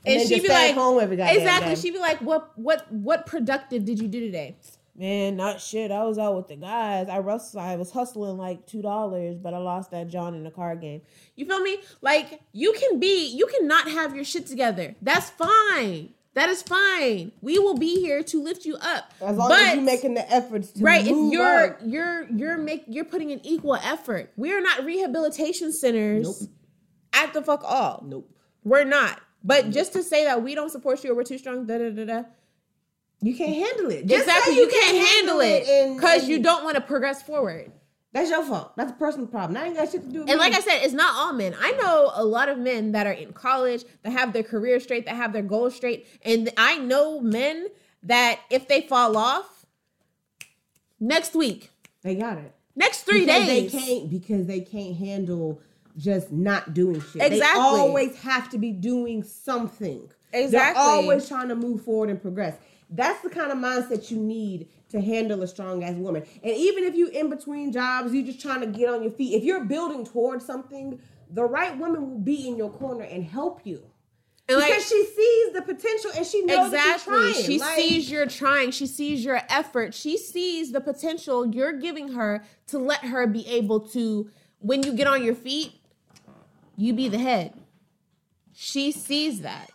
And, 0.05 0.21
then 0.21 0.27
she'd 0.27 0.43
be 0.43 0.49
like, 0.49 0.75
home 0.75 1.01
every 1.01 1.17
goddamn 1.17 1.37
exactly. 1.37 1.75
day. 1.75 1.81
She'd 1.81 1.93
be 1.93 2.01
like, 2.01 2.21
"What, 2.21 2.59
what, 2.59 2.91
what 2.93 3.25
productive 3.25 3.85
did 3.85 4.01
you 4.01 4.09
do 4.09 4.21
today?" 4.21 4.57
Man, 4.99 5.37
not 5.37 5.61
shit. 5.61 5.93
I 5.93 6.05
was 6.05 6.19
out 6.19 6.35
with 6.37 6.49
the 6.49 6.57
guys. 6.57 7.09
I 7.09 7.19
rustled, 7.19 7.63
I 7.63 7.77
was 7.77 7.93
hustling 7.93 8.39
like 8.39 8.67
two 8.67 8.83
dollars, 8.83 9.37
but 9.39 9.55
I 9.55 9.59
lost 9.59 9.93
that 9.93 10.09
John 10.09 10.35
in 10.35 10.43
the 10.43 10.51
card 10.51 10.81
game. 10.81 11.03
You 11.37 11.47
feel 11.47 11.61
me? 11.61 11.79
Like 12.01 12.41
you 12.53 12.73
can 12.73 12.99
be, 12.99 13.29
you 13.29 13.47
cannot 13.47 13.91
have 13.91 14.15
your 14.17 14.25
shit 14.25 14.47
together. 14.47 14.97
That's 15.03 15.31
fine. 15.31 16.15
That 16.37 16.51
is 16.51 16.61
fine. 16.61 17.33
We 17.41 17.59
will 17.59 17.79
be 17.79 17.99
here 17.99 18.23
to 18.25 18.43
lift 18.43 18.67
you 18.67 18.77
up. 18.77 19.11
as 19.23 19.39
long 19.39 19.49
but, 19.49 19.59
as 19.59 19.75
you're 19.77 19.83
making 19.83 20.13
the 20.13 20.31
efforts 20.31 20.71
to 20.73 20.85
right, 20.85 21.03
move 21.07 21.29
if 21.29 21.33
you're 21.33 21.65
up. 21.65 21.79
you're 21.83 22.27
you're 22.31 22.59
make 22.59 22.85
you're 22.89 23.07
putting 23.07 23.33
an 23.33 23.41
equal 23.43 23.77
effort. 23.77 24.31
We 24.37 24.53
are 24.53 24.61
not 24.61 24.85
rehabilitation 24.85 25.73
centers 25.73 26.43
Nope. 26.43 26.51
at 27.15 27.33
the 27.33 27.41
fuck 27.41 27.63
all. 27.65 28.05
Nope. 28.07 28.31
We're 28.65 28.85
not. 28.85 29.19
But 29.43 29.71
just 29.71 29.95
to 29.95 30.03
say 30.03 30.25
that 30.25 30.43
we 30.43 30.55
don't 30.55 30.71
support 30.71 31.03
you 31.03 31.13
or 31.13 31.15
we're 31.15 31.25
too 31.25 31.39
strong, 31.39 31.65
da 31.65 31.79
da 31.79 31.89
da 31.91 32.05
da. 32.05 32.23
You 33.23 33.35
can't 33.35 33.55
handle 33.55 33.91
it. 33.91 34.05
Just 34.07 34.27
Exactly, 34.27 34.55
say 34.57 34.61
you, 34.61 34.69
can't 34.69 35.09
handle 35.09 35.41
it 35.41 35.95
because 35.97 36.29
you 36.29 36.43
don't 36.43 36.65
want 36.65 36.75
to 36.75 36.83
progress 36.83 37.23
forward. 37.23 37.73
That's 38.17 38.31
your 38.31 38.43
fault. 38.45 38.75
That's 38.77 38.93
a 38.93 38.95
personal 38.95 39.27
problem. 39.27 39.53
That 39.53 39.67
ain't 39.67 39.77
got 39.77 39.91
shit 39.91 40.01
to 40.01 40.09
do 40.09 40.21
with 40.21 40.31
And 40.31 40.39
me. 40.39 40.45
like 40.47 40.55
I 40.55 40.61
said, 40.61 40.81
it's 40.83 40.95
not 40.95 41.15
all 41.15 41.35
men. 41.35 41.55
I 41.61 41.73
know 41.73 42.11
a 42.15 42.25
lot 42.25 42.49
of 42.49 42.57
men 42.57 42.93
that 42.93 43.07
are 43.07 43.13
in 43.13 43.35
college, 43.35 43.85
that 44.05 44.11
have 44.13 44.33
their 44.33 44.43
career 44.43 44.81
straight, 44.81 45.05
that 45.05 45.17
have 45.17 45.35
their 45.35 45.43
goals 45.43 45.77
straight. 45.77 46.07
And 46.25 46.49
I 46.57 46.79
know 46.79 47.21
men 47.21 47.67
that 48.05 48.41
if 48.49 48.69
they 48.69 48.81
fall 48.81 49.19
off, 49.19 49.67
next 50.99 51.35
week, 51.35 51.71
they 52.01 52.15
got 52.15 52.39
it. 52.39 52.55
next 52.75 53.03
three 53.03 53.27
because 53.27 53.47
days. 53.47 53.73
They 53.73 53.79
can't 53.79 54.09
because 54.11 54.47
they 54.47 54.61
can't 54.61 54.97
handle 54.97 55.61
just 55.99 56.33
not 56.33 56.73
doing 56.73 57.03
shit. 57.03 57.21
Exactly. 57.21 57.39
They 57.41 57.51
always 57.59 58.17
have 58.23 58.49
to 58.49 58.57
be 58.57 58.73
doing 58.73 59.25
something. 59.25 60.09
Exactly. 60.33 60.83
They're 60.83 60.91
always 60.91 61.29
trying 61.29 61.49
to 61.49 61.55
move 61.55 61.83
forward 61.83 62.09
and 62.09 62.23
progress. 62.23 62.57
That's 62.91 63.21
the 63.23 63.31
kind 63.31 63.51
of 63.51 63.59
mindset 63.59 64.11
you 64.11 64.17
need 64.19 64.69
to 64.91 65.01
handle 65.01 65.43
a 65.43 65.49
strong 65.49 65.83
ass 65.83 65.95
woman. 65.97 66.25
And 66.43 66.53
even 66.57 66.85
if 66.85 66.95
you 66.95 67.09
in 67.09 67.29
between 67.29 67.73
jobs, 67.73 68.13
you're 68.15 68.25
just 68.25 68.41
trying 68.41 68.61
to 68.61 68.67
get 68.67 68.89
on 68.89 69.03
your 69.03 69.11
feet. 69.13 69.35
If 69.35 69.43
you're 69.43 69.65
building 69.65 70.05
towards 70.07 70.45
something, 70.47 71.01
the 71.31 71.45
right 71.45 71.77
woman 71.77 72.09
will 72.11 72.19
be 72.21 72.47
in 72.47 72.57
your 72.57 72.71
corner 72.71 73.03
and 73.05 73.25
help 73.25 73.63
you. 73.67 73.83
And 74.49 74.59
like- 74.59 74.69
because 74.69 74.89
she 74.89 75.05
sees 75.05 75.53
the 75.55 75.63
potential 75.63 76.13
and 76.17 76.25
she 76.25 76.43
knows 76.45 76.73
Exactly. 76.73 77.13
you're 77.15 77.33
trying. 77.33 77.45
She 77.45 77.59
Like, 77.59 77.77
sees 77.77 78.11
you're 78.11 78.27
trying. 78.27 78.71
She 78.71 78.87
sees 78.87 79.25
your 79.25 79.41
effort. 79.49 79.93
She 79.93 80.17
sees 80.17 80.71
the 80.71 80.81
potential 80.81 81.45
you're 81.45 81.73
giving 81.73 82.13
her 82.13 82.45
to 82.69 82.79
let 82.79 83.01
her 83.01 83.27
be 83.27 83.45
able 83.49 83.81
to, 83.89 84.31
when 84.61 84.85
you 84.85 84.93
get 84.93 85.09
on 85.09 85.25
your 85.25 85.35
feet, 85.35 85.73
you 86.77 86.93
be 86.93 87.09
the 87.09 87.19
head. 87.19 87.55
She 88.55 88.93
sees 88.93 89.41
that. 89.41 89.69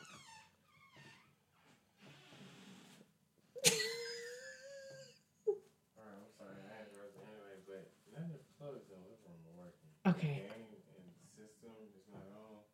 Alright, 5.97 6.15
I'm 6.15 6.31
sorry, 6.37 6.55
I 6.65 6.77
had 6.77 6.87
to 6.91 6.97
rush 6.99 7.13
it 7.15 7.23
anyway, 7.27 7.55
but 7.67 7.83
none 8.13 8.25
of 8.31 8.37
the 8.39 8.45
plugs 8.57 8.87
in 8.89 8.99
this 9.05 9.19
room 9.27 9.39
are 9.45 9.57
working. 9.67 9.89
Okay. 10.07 10.47
Game 10.47 10.65
and 10.71 11.11
system 11.37 11.73
is 11.93 12.05
not 12.11 12.27
on. 12.33 12.65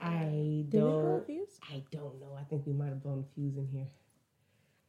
I 0.00 0.64
Did 1.26 1.32
we 1.32 1.34
blow 1.34 1.44
don't 1.44 1.44
a 1.44 1.46
fuse? 1.46 1.58
I 1.70 1.82
don't 1.90 2.20
know. 2.20 2.36
I 2.38 2.44
think 2.44 2.66
we 2.66 2.72
might 2.72 2.88
have 2.88 3.02
blown 3.02 3.20
a 3.20 3.34
fuse 3.34 3.56
in 3.56 3.66
here. 3.68 3.86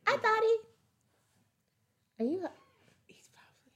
I 0.08 0.18
thought 0.18 0.42
he. 0.42 2.24
Are 2.24 2.28
you? 2.28 2.48
He's 3.08 3.28
probably 3.34 3.72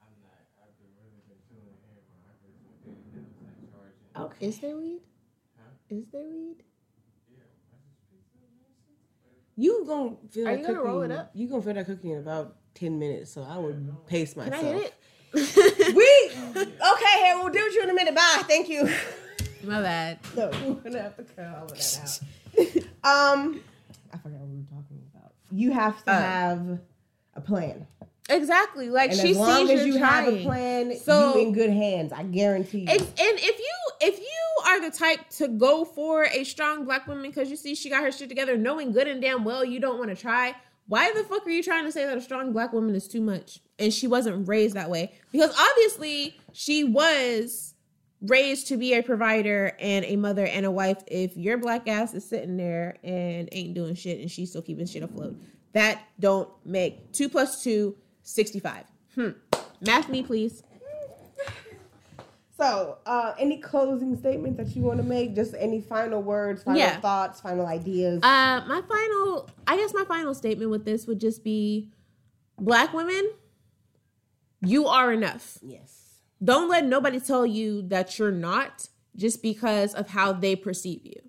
I'm 0.00 0.14
not, 0.22 0.40
I've 0.62 0.76
been 0.78 0.92
really 0.96 1.20
been 1.28 1.40
feeling 1.50 1.76
here, 1.84 2.00
but 2.08 2.24
I 2.24 2.32
just 2.40 2.58
been 2.84 2.94
it 2.94 3.20
was 3.20 3.36
like 3.44 3.60
charging. 3.72 4.36
Okay. 4.36 4.46
Is 4.46 4.58
there 4.60 4.76
weed? 4.76 5.00
Huh? 5.58 5.70
Is 5.90 6.06
there 6.12 6.28
weed? 6.28 6.62
Yeah, 7.30 7.42
I 7.42 7.76
just 7.82 8.04
picked 8.10 8.36
up 8.36 8.48
medicine. 8.56 8.96
You 9.56 9.84
gonna 9.86 10.16
feel 10.30 10.48
Are 10.48 10.52
that 10.52 10.60
you 10.60 10.66
gonna 10.66 10.82
roll 10.82 11.02
it 11.02 11.10
up? 11.10 11.30
You 11.34 11.48
gonna 11.48 11.62
feel 11.62 11.74
that 11.74 11.86
cookie 11.86 12.12
in 12.12 12.18
about 12.18 12.56
ten 12.74 12.98
minutes, 12.98 13.32
so 13.32 13.42
I 13.42 13.58
would 13.58 14.06
pace 14.06 14.36
myself. 14.36 14.60
Can 14.60 14.74
myself. 14.74 14.74
I 14.74 14.78
hit 14.78 14.86
it? 14.86 14.94
We 15.96 16.30
okay. 16.60 17.14
Hey, 17.18 17.32
we'll 17.34 17.50
deal 17.50 17.64
with 17.64 17.74
you 17.74 17.82
in 17.82 17.90
a 17.90 17.94
minute. 17.94 18.14
Bye. 18.14 18.42
Thank 18.46 18.68
you. 18.68 18.88
My 19.66 19.80
bad. 19.82 20.18
No, 20.36 20.50
we're 20.66 20.74
gonna 20.74 21.02
have 21.02 21.16
to 21.16 21.22
cut 21.24 21.46
all 21.56 21.64
of 21.64 21.70
that 21.70 22.20
out. 23.04 23.34
um, 23.38 23.60
I 24.12 24.18
forgot 24.18 24.38
what 24.40 24.48
we 24.48 24.58
were 24.58 24.64
talking 24.70 25.02
about. 25.14 25.32
You 25.50 25.72
have 25.72 26.04
to 26.04 26.10
Uh, 26.12 26.20
have 26.20 26.78
a 27.34 27.40
plan, 27.40 27.86
Exactly. 28.30 28.88
Like 28.88 29.10
and 29.10 29.20
she 29.20 29.30
as 29.32 29.36
long 29.36 29.66
sees 29.66 29.80
as 29.80 29.86
you're 29.86 29.96
you 29.96 30.02
have 30.02 30.26
a 30.32 30.42
plan, 30.42 30.96
So- 30.98 31.34
you 31.34 31.46
in 31.48 31.52
good 31.52 31.70
hands. 31.70 32.10
I 32.12 32.22
guarantee 32.22 32.80
you. 32.80 32.86
It's, 32.88 33.04
and 33.04 33.38
if 33.38 33.58
you 33.58 33.74
if 34.00 34.18
you 34.18 34.64
are 34.66 34.80
the 34.80 34.90
type 34.96 35.28
to 35.30 35.48
go 35.48 35.84
for 35.84 36.24
a 36.24 36.44
strong 36.44 36.84
black 36.86 37.06
woman 37.06 37.22
because 37.24 37.50
you 37.50 37.56
see 37.56 37.74
she 37.74 37.90
got 37.90 38.02
her 38.02 38.10
shit 38.10 38.28
together, 38.30 38.56
knowing 38.56 38.92
good 38.92 39.08
and 39.08 39.20
damn 39.20 39.44
well 39.44 39.62
you 39.64 39.78
don't 39.78 39.98
want 39.98 40.08
to 40.10 40.16
try, 40.16 40.54
why 40.86 41.12
the 41.12 41.22
fuck 41.24 41.46
are 41.46 41.50
you 41.50 41.62
trying 41.62 41.84
to 41.84 41.92
say 41.92 42.06
that 42.06 42.16
a 42.16 42.20
strong 42.20 42.52
black 42.52 42.72
woman 42.72 42.94
is 42.94 43.06
too 43.08 43.20
much? 43.20 43.60
And 43.78 43.92
she 43.92 44.06
wasn't 44.06 44.48
raised 44.48 44.74
that 44.74 44.88
way 44.88 45.12
because 45.32 45.54
obviously 45.58 46.38
she 46.52 46.82
was 46.84 47.73
raised 48.26 48.68
to 48.68 48.76
be 48.76 48.94
a 48.94 49.02
provider 49.02 49.76
and 49.78 50.04
a 50.04 50.16
mother 50.16 50.46
and 50.46 50.64
a 50.66 50.70
wife. 50.70 50.98
If 51.06 51.36
your 51.36 51.58
black 51.58 51.88
ass 51.88 52.14
is 52.14 52.24
sitting 52.28 52.56
there 52.56 52.96
and 53.04 53.48
ain't 53.52 53.74
doing 53.74 53.94
shit 53.94 54.20
and 54.20 54.30
she's 54.30 54.50
still 54.50 54.62
keeping 54.62 54.86
shit 54.86 55.02
afloat, 55.02 55.36
that 55.72 56.02
don't 56.20 56.48
make 56.64 57.12
two 57.12 57.28
plus 57.28 57.62
two 57.62 57.96
65. 58.22 58.84
Hmm. 59.14 59.28
Math 59.80 60.08
me, 60.08 60.22
please. 60.22 60.62
So, 62.56 62.98
uh, 63.04 63.34
any 63.38 63.58
closing 63.58 64.16
statements 64.16 64.56
that 64.58 64.76
you 64.76 64.82
want 64.82 64.98
to 64.98 65.02
make? 65.02 65.34
Just 65.34 65.54
any 65.58 65.80
final 65.80 66.22
words, 66.22 66.62
final 66.62 66.78
Yeah. 66.80 67.00
thoughts, 67.00 67.40
final 67.40 67.66
ideas? 67.66 68.22
Uh, 68.22 68.62
my 68.68 68.80
final, 68.88 69.50
I 69.66 69.76
guess 69.76 69.92
my 69.92 70.04
final 70.04 70.34
statement 70.34 70.70
with 70.70 70.84
this 70.84 71.08
would 71.08 71.18
just 71.18 71.42
be 71.42 71.90
black 72.60 72.94
women, 72.94 73.28
you 74.60 74.86
are 74.86 75.12
enough. 75.12 75.58
yes. 75.62 76.03
Don't 76.44 76.68
let 76.68 76.84
nobody 76.84 77.20
tell 77.20 77.46
you 77.46 77.82
that 77.88 78.18
you're 78.18 78.30
not 78.30 78.88
just 79.16 79.42
because 79.42 79.94
of 79.94 80.10
how 80.10 80.32
they 80.32 80.54
perceive 80.54 81.00
you. 81.04 81.20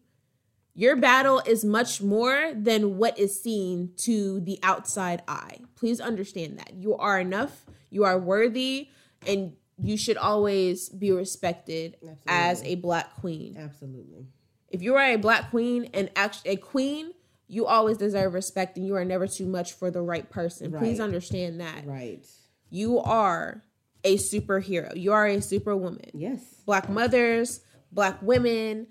Your 0.73 0.97
battle 0.97 1.41
is 1.45 1.63
much 1.63 2.01
more 2.01 2.51
than 2.54 2.97
what 2.97 3.17
is 3.17 3.41
seen 3.41 3.91
to 3.97 4.41
the 4.41 4.60
outside 4.62 5.23
eye. 5.25 5.60
Please 5.75 6.01
understand 6.01 6.60
that. 6.60 6.73
You 6.73 6.95
are 6.97 7.17
enough, 7.17 7.65
you 7.89 8.04
are 8.04 8.19
worthy, 8.19 8.89
and 9.25 9.54
you 9.82 9.95
should 9.95 10.17
always 10.17 10.89
be 10.89 11.12
respected 11.12 11.95
as 12.28 12.62
a 12.63 12.75
black 12.75 13.15
queen. 13.15 13.56
Absolutely. 13.58 14.25
If 14.69 14.82
you 14.82 14.95
are 14.95 15.04
a 15.04 15.15
black 15.15 15.49
queen 15.49 15.89
and 15.93 16.10
actually 16.17 16.51
a 16.51 16.58
queen, 16.58 17.13
you 17.47 17.65
always 17.65 17.97
deserve 17.97 18.34
respect 18.34 18.75
and 18.75 18.86
you 18.86 18.95
are 18.95 19.06
never 19.06 19.28
too 19.28 19.45
much 19.45 19.73
for 19.73 19.91
the 19.91 20.01
right 20.01 20.30
person. 20.30 20.73
Please 20.73 20.99
understand 20.99 21.62
that. 21.62 21.86
Right. 21.86 22.25
You 22.69 22.99
are 22.99 23.63
a 24.06 24.15
superhero. 24.18 24.96
You 24.96 25.12
are 25.12 25.26
a 25.28 25.41
superwoman. 25.41 26.12
Yes. 26.13 26.39
Black 26.65 26.88
mothers, 26.89 27.60
black 27.91 28.22
women, 28.22 28.88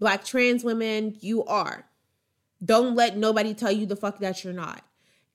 black 0.00 0.24
trans 0.24 0.64
women, 0.64 1.16
you 1.20 1.44
are. 1.44 1.84
Don't 2.64 2.96
let 2.96 3.16
nobody 3.16 3.54
tell 3.54 3.70
you 3.70 3.86
the 3.86 3.94
fuck 3.96 4.18
that 4.20 4.42
you're 4.42 4.52
not. 4.52 4.82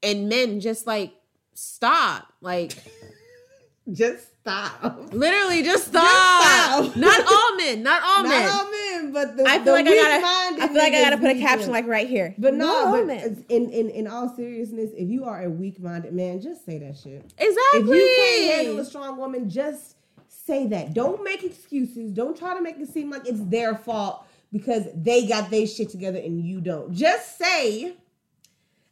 And 0.03 0.27
men 0.27 0.59
just 0.59 0.85
like 0.87 1.13
stop. 1.53 2.33
Like 2.41 2.73
Just 3.93 4.27
stop. 4.41 5.13
literally 5.13 5.63
just 5.63 5.87
stop. 5.87 6.03
stop. 6.03 6.95
Not 6.97 7.21
all 7.25 7.55
men, 7.55 7.83
not 7.83 8.01
all 8.03 8.23
men. 8.23 8.43
Not 8.45 8.51
all 8.65 8.69
men, 8.71 8.76
but 9.11 9.37
the 9.37 9.43
I 9.45 9.55
feel 9.55 9.65
the 9.65 9.71
like 9.71 9.87
I 9.87 9.95
gotta 9.95 10.63
I 10.63 10.67
feel 10.67 10.77
like 10.77 10.93
I 10.93 11.01
gotta 11.01 11.17
put 11.17 11.35
a 11.35 11.39
caption 11.39 11.71
like 11.71 11.87
right 11.87 12.07
here. 12.07 12.35
But 12.37 12.53
no, 12.53 12.91
but 12.91 13.09
in, 13.49 13.69
in 13.69 13.89
in 13.89 14.07
all 14.07 14.33
seriousness, 14.35 14.91
if 14.95 15.09
you 15.09 15.23
are 15.25 15.43
a 15.43 15.49
weak-minded 15.49 16.13
man, 16.13 16.41
just 16.41 16.65
say 16.65 16.77
that 16.79 16.97
shit. 16.97 17.23
Exactly. 17.37 17.79
If 17.79 17.87
you 17.87 18.15
can't 18.17 18.55
handle 18.55 18.79
a 18.79 18.85
strong 18.85 19.17
woman, 19.17 19.49
just 19.49 19.95
say 20.27 20.67
that. 20.67 20.93
Don't 20.93 21.23
make 21.23 21.43
excuses. 21.43 22.11
Don't 22.11 22.37
try 22.37 22.53
to 22.53 22.61
make 22.61 22.77
it 22.79 22.89
seem 22.89 23.09
like 23.09 23.27
it's 23.27 23.43
their 23.45 23.75
fault 23.75 24.25
because 24.51 24.83
they 24.95 25.27
got 25.27 25.49
their 25.49 25.67
shit 25.67 25.89
together 25.89 26.19
and 26.19 26.45
you 26.45 26.61
don't. 26.61 26.93
Just 26.93 27.37
say, 27.37 27.95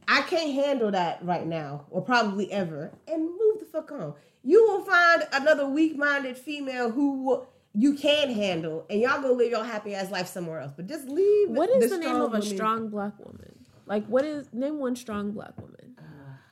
I 0.07 0.21
can't 0.21 0.53
handle 0.53 0.91
that 0.91 1.23
right 1.23 1.47
now, 1.47 1.85
or 1.89 2.01
probably 2.01 2.51
ever, 2.51 2.91
and 3.07 3.23
move 3.23 3.59
the 3.59 3.65
fuck 3.71 3.91
on. 3.91 4.13
You 4.43 4.63
will 4.65 4.83
find 4.83 5.27
another 5.33 5.67
weak-minded 5.67 6.37
female 6.37 6.91
who 6.91 7.45
you 7.77 7.93
can 7.95 8.31
handle, 8.31 8.85
and 8.89 9.01
y'all 9.01 9.21
go 9.21 9.33
live 9.33 9.51
your 9.51 9.63
happy 9.63 9.93
ass 9.95 10.09
life 10.11 10.27
somewhere 10.27 10.59
else. 10.61 10.71
But 10.75 10.87
just 10.87 11.07
leave. 11.07 11.49
What 11.49 11.69
is 11.69 11.91
the, 11.91 11.97
name 11.97 12.15
of 12.15 12.21
a 12.21 12.25
woman- 12.27 12.41
strong 12.41 12.89
black 12.89 13.17
woman? 13.19 13.65
Like 13.85 14.05
what 14.07 14.25
is 14.25 14.47
name 14.53 14.79
one 14.79 14.95
strong 14.95 15.31
black 15.31 15.55
woman 15.61 15.95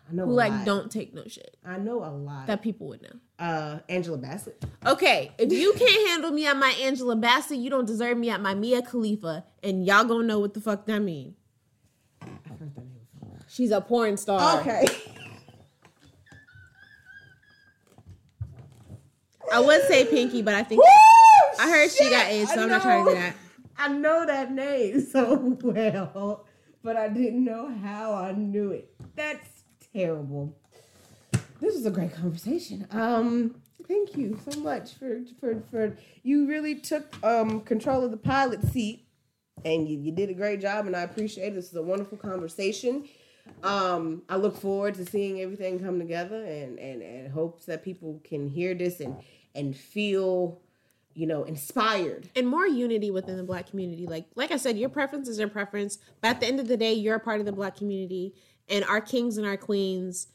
I 0.07 0.13
know 0.13 0.25
who 0.27 0.33
like 0.33 0.51
lot. 0.51 0.65
don't 0.65 0.91
take 0.91 1.15
no 1.15 1.23
shit 1.25 1.57
I 1.65 1.77
know 1.77 2.03
a 2.03 2.11
lot. 2.11 2.45
that 2.45 2.61
people 2.61 2.87
would 2.89 3.01
know. 3.01 3.15
uh, 3.39 3.79
Angela 3.89 4.17
Bassett. 4.19 4.63
Okay, 4.85 5.31
if 5.39 5.51
you 5.51 5.73
can't 5.73 6.09
handle 6.09 6.29
me 6.29 6.45
at 6.45 6.55
my 6.57 6.69
Angela 6.81 7.15
Bassett, 7.15 7.57
you 7.57 7.71
don't 7.71 7.85
deserve 7.87 8.17
me 8.19 8.29
at 8.29 8.39
my 8.39 8.53
Mia 8.53 8.83
Khalifa, 8.83 9.45
and 9.63 9.83
y'all 9.83 10.03
gonna 10.03 10.27
know 10.27 10.39
what 10.39 10.53
the 10.53 10.61
fuck 10.61 10.85
that 10.85 10.99
mean. 10.99 11.33
I've 12.21 12.29
heard 12.59 12.75
that 12.75 12.85
name 12.85 12.99
before. 13.19 13.39
She's 13.47 13.71
a 13.71 13.81
porn 13.81 14.15
star. 14.17 14.59
Okay. 14.61 14.85
I 19.53 19.59
would 19.59 19.83
say 19.83 20.05
Pinky, 20.05 20.41
but 20.41 20.55
I 20.55 20.63
think 20.63 20.81
I 21.59 21.69
heard 21.69 21.91
she 21.91 22.09
got 22.09 22.25
AIDS, 22.25 22.51
so 22.51 22.63
I'm 22.63 22.69
not 22.69 22.81
trying 22.81 23.05
to 23.05 23.11
do 23.11 23.17
that. 23.17 23.35
I 23.77 23.87
know 23.87 24.25
that 24.25 24.51
name 24.51 24.99
so 25.11 25.57
well, 25.61 26.47
but 26.83 26.97
I 26.97 27.07
didn't 27.07 27.43
know 27.43 27.71
how 27.83 28.15
I 28.15 28.31
knew 28.31 28.71
it. 28.71 28.91
That's 29.15 29.63
terrible. 29.93 30.57
This 31.59 31.75
was 31.75 31.85
a 31.85 31.91
great 31.91 32.15
conversation. 32.15 32.87
Um, 32.89 33.55
thank 33.87 34.17
you 34.17 34.39
so 34.49 34.59
much 34.59 34.95
for 34.95 35.21
for 35.39 35.61
for 35.69 35.97
you 36.23 36.47
really 36.47 36.75
took 36.75 37.15
um 37.23 37.61
control 37.61 38.03
of 38.03 38.09
the 38.09 38.17
pilot 38.17 38.63
seat, 38.63 39.05
and 39.63 39.87
you, 39.87 39.99
you 39.99 40.11
did 40.11 40.31
a 40.31 40.33
great 40.33 40.61
job, 40.61 40.87
and 40.87 40.95
I 40.95 41.01
appreciate 41.01 41.49
it. 41.49 41.55
This 41.55 41.69
is 41.69 41.75
a 41.75 41.83
wonderful 41.83 42.17
conversation. 42.17 43.07
Um, 43.61 44.23
I 44.29 44.37
look 44.37 44.57
forward 44.57 44.95
to 44.95 45.05
seeing 45.05 45.41
everything 45.41 45.79
come 45.79 45.99
together, 45.99 46.43
and 46.43 46.79
and 46.79 47.03
and 47.03 47.31
hopes 47.31 47.65
that 47.65 47.83
people 47.83 48.19
can 48.23 48.49
hear 48.49 48.73
this 48.73 48.99
and 48.99 49.15
and 49.55 49.75
feel, 49.75 50.61
you 51.13 51.27
know, 51.27 51.43
inspired. 51.43 52.29
and 52.35 52.47
more 52.47 52.67
unity 52.67 53.11
within 53.11 53.37
the 53.37 53.43
black 53.43 53.69
community. 53.69 54.05
Like 54.05 54.25
like 54.35 54.51
I 54.51 54.57
said, 54.57 54.77
your 54.77 54.89
preference 54.89 55.27
is 55.27 55.39
your 55.39 55.49
preference, 55.49 55.97
but 56.21 56.29
at 56.29 56.39
the 56.39 56.47
end 56.47 56.59
of 56.59 56.67
the 56.67 56.77
day, 56.77 56.93
you're 56.93 57.15
a 57.15 57.19
part 57.19 57.39
of 57.39 57.45
the 57.45 57.51
black 57.51 57.75
community, 57.75 58.33
and 58.67 58.83
our 58.85 59.01
kings 59.01 59.37
and 59.37 59.45
our 59.45 59.57
queens 59.57 60.27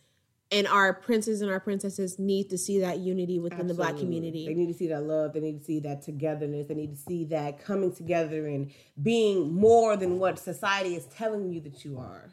and 0.51 0.67
our 0.67 0.95
princes 0.95 1.43
and 1.43 1.51
our 1.51 1.61
princesses 1.61 2.19
need 2.19 2.49
to 2.51 2.57
see 2.57 2.81
that 2.81 2.99
unity 2.99 3.39
within 3.39 3.67
the 3.67 3.75
black 3.75 3.97
community. 3.99 4.47
They 4.47 4.55
need 4.55 4.69
to 4.69 4.75
see 4.75 4.89
that 4.89 5.03
love. 5.03 5.35
They 5.35 5.41
need 5.41 5.59
to 5.59 5.65
see 5.65 5.81
that 5.81 6.03
togetherness. 6.03 6.69
They 6.69 6.75
need 6.75 6.97
to 6.97 7.03
see 7.03 7.25
that 7.27 7.63
coming 7.63 7.93
together 7.93 8.47
and 8.47 8.71
being 9.03 9.53
more 9.53 9.97
than 9.97 10.19
what 10.19 10.39
society 10.39 10.95
is 10.95 11.05
telling 11.07 11.53
you 11.53 11.61
that 11.61 11.85
you 11.85 11.99
are. 11.99 12.31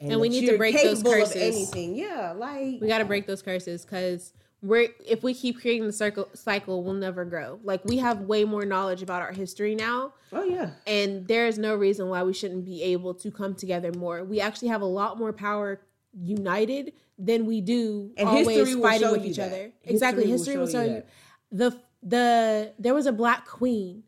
And 0.00 0.20
we 0.20 0.28
need 0.28 0.46
to 0.46 0.56
break 0.56 0.82
those 0.82 1.02
curses. 1.02 1.36
Anything, 1.36 1.94
yeah, 1.94 2.32
like 2.32 2.80
we 2.80 2.88
got 2.88 2.98
to 2.98 3.04
break 3.04 3.26
those 3.26 3.42
curses 3.42 3.84
because 3.84 4.32
we're 4.62 4.88
if 5.04 5.22
we 5.22 5.34
keep 5.34 5.60
creating 5.60 5.86
the 5.86 5.92
circle 5.92 6.28
cycle, 6.34 6.82
we'll 6.84 6.94
never 6.94 7.24
grow. 7.24 7.58
Like 7.64 7.84
we 7.84 7.98
have 7.98 8.20
way 8.20 8.44
more 8.44 8.64
knowledge 8.64 9.02
about 9.02 9.20
our 9.20 9.32
history 9.32 9.74
now, 9.74 10.14
oh 10.32 10.44
yeah, 10.44 10.70
and 10.86 11.26
there 11.26 11.46
is 11.46 11.58
no 11.58 11.74
reason 11.74 12.08
why 12.08 12.22
we 12.22 12.32
shouldn't 12.32 12.64
be 12.64 12.82
able 12.82 13.14
to 13.14 13.30
come 13.30 13.54
together 13.54 13.92
more. 13.92 14.24
We 14.24 14.40
actually 14.40 14.68
have 14.68 14.80
a 14.80 14.86
lot 14.86 15.18
more 15.18 15.32
power 15.32 15.80
united 16.14 16.92
than 17.18 17.46
we 17.46 17.60
do 17.60 18.12
And 18.16 18.28
always 18.28 18.48
history 18.48 18.74
will 18.74 18.82
fighting 18.82 19.10
with 19.10 19.24
each 19.24 19.36
that. 19.36 19.46
other. 19.48 19.72
History 19.80 19.92
exactly, 19.94 20.26
history 20.30 20.56
will 20.56 20.66
show 20.66 20.72
show 20.72 20.84
you 20.84 20.94
you 20.96 21.02
the 21.50 21.80
the 22.02 22.72
there 22.78 22.94
was 22.94 23.06
a 23.06 23.12
black 23.12 23.46
queen 23.46 24.04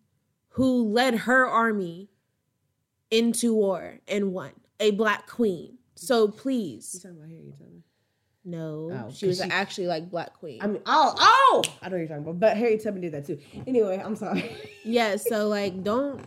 who 0.51 0.85
led 0.89 1.15
her 1.21 1.47
army 1.47 2.11
into 3.11 3.55
war 3.55 4.01
and 4.07 4.33
won. 4.33 4.53
A 4.81 4.93
black 4.93 5.27
queen. 5.27 5.79
So 5.95 6.29
please, 6.29 7.05
no, 8.45 8.91
Oh, 9.07 9.11
she 9.13 9.27
was 9.27 9.39
she- 9.39 9.45
actually 9.51 9.87
like 9.87 10.11
black 10.11 10.35
queen. 10.35 10.61
I 10.63 10.67
mean, 10.67 10.83
oh, 10.87 11.15
oh, 11.19 11.63
I 11.83 11.89
know 11.89 11.93
what 11.93 11.99
you're 11.99 12.09
talking 12.09 12.23
about, 12.25 12.41
but 12.41 12.57
Harriet 12.57 12.83
Tubman 12.83 13.03
did 13.03 13.13
that 13.13 13.27
too. 13.27 13.39
Anyway, 13.67 14.01
I'm 14.05 14.17
sorry. 14.17 14.55
yeah 14.85 15.17
so 15.17 15.49
like 15.49 15.83
don't 15.83 16.21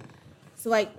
so 0.56 0.70
like 0.72 0.90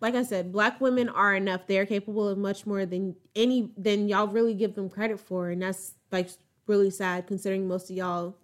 like 0.00 0.14
i 0.14 0.22
said 0.22 0.50
black 0.50 0.80
women 0.80 1.10
are 1.10 1.34
enough 1.34 1.66
they're 1.66 1.84
capable 1.84 2.26
of 2.26 2.38
much 2.38 2.64
more 2.64 2.86
than 2.86 3.14
any 3.36 3.70
than 3.76 4.08
y'all 4.08 4.26
really 4.26 4.54
give 4.54 4.74
them 4.74 4.88
credit 4.88 5.20
for 5.20 5.50
and 5.50 5.60
that's 5.60 5.94
like 6.10 6.30
really 6.66 6.88
sad 6.90 7.26
considering 7.26 7.68
most 7.68 7.90
of 7.90 7.96
y'all 7.96 8.34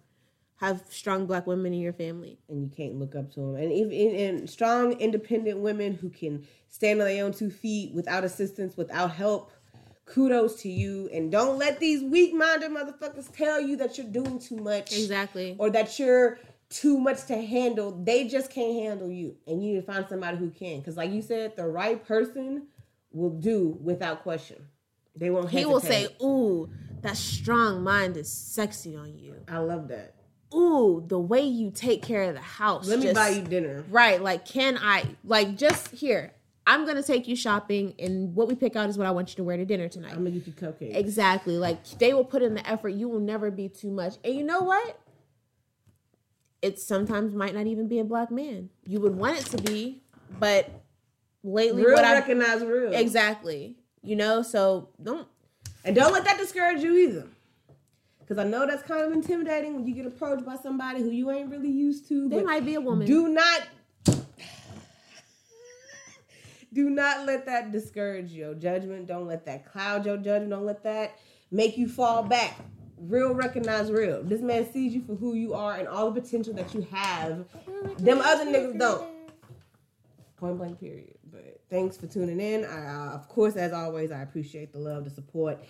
have 0.57 0.83
strong 0.89 1.25
black 1.25 1.47
women 1.47 1.73
in 1.73 1.79
your 1.79 1.93
family 1.93 2.37
and 2.49 2.61
you 2.61 2.69
can't 2.75 2.99
look 2.99 3.15
up 3.15 3.31
to 3.33 3.39
them. 3.39 3.55
And 3.55 3.71
even 3.71 4.15
and 4.15 4.49
strong, 4.49 4.91
independent 4.99 5.59
women 5.59 5.93
who 5.93 6.09
can 6.09 6.45
stand 6.67 6.99
on 7.01 7.07
their 7.07 7.23
own 7.23 7.31
two 7.31 7.49
feet 7.49 7.93
without 7.93 8.25
assistance, 8.25 8.75
without 8.75 9.11
help. 9.11 9.51
Kudos 10.09 10.61
to 10.63 10.69
you, 10.69 11.09
and 11.13 11.31
don't 11.31 11.57
let 11.57 11.79
these 11.79 12.01
weak-minded 12.03 12.71
motherfuckers 12.71 13.31
tell 13.31 13.61
you 13.61 13.75
that 13.77 13.97
you're 13.97 14.07
doing 14.07 14.39
too 14.39 14.57
much, 14.57 14.91
exactly 14.91 15.55
or 15.59 15.69
that 15.69 15.97
you're 15.99 16.39
too 16.69 16.99
much 16.99 17.25
to 17.27 17.35
handle. 17.35 17.91
They 17.91 18.27
just 18.27 18.49
can't 18.51 18.73
handle 18.83 19.09
you, 19.09 19.35
and 19.47 19.63
you 19.63 19.73
need 19.73 19.79
to 19.79 19.85
find 19.85 20.05
somebody 20.09 20.37
who 20.37 20.49
can. 20.49 20.79
Because, 20.79 20.97
like 20.97 21.11
you 21.11 21.21
said, 21.21 21.55
the 21.55 21.67
right 21.67 22.03
person 22.05 22.67
will 23.11 23.29
do 23.31 23.77
without 23.81 24.23
question. 24.23 24.57
They 25.15 25.29
won't. 25.29 25.49
he 25.49 25.65
will 25.65 25.79
say 25.79 26.01
hesitate. 26.03 26.21
ooh 26.23 26.69
that 27.01 27.17
strong 27.17 27.83
mind 27.83 28.17
is 28.17 28.31
sexy 28.31 28.95
on 28.95 29.17
you 29.17 29.35
"I 29.47 29.57
love 29.59 29.87
that. 29.89 30.15
ooh 30.53 31.03
the 31.07 31.19
way 31.19 31.41
you 31.41 31.71
take 31.71 32.01
care 32.01 32.23
of 32.23 32.35
the 32.35 32.41
house 32.41 32.87
Let 32.87 32.99
me 32.99 33.05
just- 33.05 33.15
buy 33.15 33.29
you 33.29 33.41
dinner." 33.41 33.83
Right. 33.89 34.21
Like, 34.21 34.45
can 34.45 34.77
I, 34.81 35.05
like, 35.23 35.55
just 35.57 35.89
here, 35.89 36.33
I'm 36.69 36.85
to 36.85 37.01
take 37.01 37.27
you 37.27 37.35
shopping, 37.35 37.95
and 37.97 38.35
what 38.35 38.47
we 38.47 38.53
pick 38.53 38.75
out 38.75 38.89
is 38.89 38.97
what 38.97 39.07
I 39.07 39.11
want 39.11 39.29
you 39.29 39.37
to 39.37 39.43
wear 39.43 39.57
to 39.57 39.65
dinner 39.65 39.87
tonight. 39.87 40.11
I'm 40.11 40.17
gonna 40.17 40.29
get 40.29 40.45
you 40.45 40.53
cupcakes. 40.53 40.95
Exactly. 40.95 41.57
Like, 41.57 41.83
they 41.97 42.13
will 42.13 42.23
put 42.23 42.43
in 42.43 42.53
the 42.53 42.69
effort. 42.69 42.89
You 42.89 43.09
will 43.09 43.19
never 43.19 43.49
be 43.49 43.69
too 43.69 43.89
much. 43.89 44.17
And 44.23 44.35
you 44.35 44.43
know 44.43 44.61
what? 44.61 44.99
It 46.61 46.77
sometimes 46.77 47.33
might 47.33 47.55
not 47.55 47.65
even 47.65 47.87
be 47.87 47.97
a 47.97 48.03
black 48.03 48.29
man. 48.29 48.69
You 48.85 48.99
would 48.99 49.15
want 49.15 49.39
it 49.39 49.45
to 49.47 49.57
be, 49.63 50.03
but 50.39 50.69
lately, 51.43 51.83
real 51.83 51.95
what 51.95 52.05
I. 52.05 52.13
recognize 52.13 52.61
real. 52.63 52.93
Exactly. 52.93 53.75
You 54.03 54.15
know, 54.15 54.43
so 54.43 54.89
don't. 55.01 55.27
And 55.83 55.95
don't 55.95 56.13
let 56.13 56.23
that 56.25 56.37
discourage 56.37 56.83
you 56.83 56.95
either. 56.95 57.25
Because 58.19 58.37
I 58.37 58.47
know 58.47 58.67
that's 58.67 58.83
kind 58.83 59.01
of 59.01 59.11
intimidating 59.11 59.73
when 59.73 59.87
you 59.87 59.95
get 59.95 60.05
approached 60.05 60.45
by 60.45 60.55
somebody 60.55 61.01
who 61.01 61.09
you 61.09 61.31
ain't 61.31 61.49
really 61.49 61.71
used 61.71 62.07
to. 62.09 62.29
They 62.29 62.43
might 62.43 62.63
be 62.63 62.75
a 62.75 62.81
woman. 62.81 63.07
Do 63.07 63.27
not. 63.27 63.63
Do 66.73 66.89
not 66.89 67.25
let 67.25 67.45
that 67.47 67.71
discourage 67.71 68.31
your 68.31 68.53
judgment. 68.53 69.07
Don't 69.07 69.27
let 69.27 69.45
that 69.45 69.65
cloud 69.65 70.05
your 70.05 70.17
judgment. 70.17 70.51
Don't 70.51 70.65
let 70.65 70.83
that 70.83 71.17
make 71.51 71.77
you 71.77 71.87
fall 71.87 72.23
back. 72.23 72.59
Real 72.99 73.33
recognize 73.33 73.91
real. 73.91 74.21
This 74.23 74.41
man 74.41 74.71
sees 74.71 74.93
you 74.93 75.01
for 75.01 75.15
who 75.15 75.33
you 75.33 75.53
are 75.53 75.75
and 75.75 75.87
all 75.87 76.11
the 76.11 76.21
potential 76.21 76.53
that 76.53 76.73
you 76.73 76.81
have. 76.91 77.45
Them 77.97 78.19
other 78.21 78.45
niggas 78.45 78.77
don't. 78.77 79.07
Point 80.37 80.57
blank, 80.57 80.79
period. 80.79 81.15
But 81.31 81.61
thanks 81.69 81.97
for 81.97 82.07
tuning 82.07 82.39
in. 82.39 82.65
I, 82.65 82.87
uh, 82.87 83.15
of 83.15 83.27
course, 83.27 83.55
as 83.55 83.73
always, 83.73 84.11
I 84.11 84.21
appreciate 84.21 84.71
the 84.71 84.79
love, 84.79 85.05
the 85.05 85.09
support, 85.09 85.63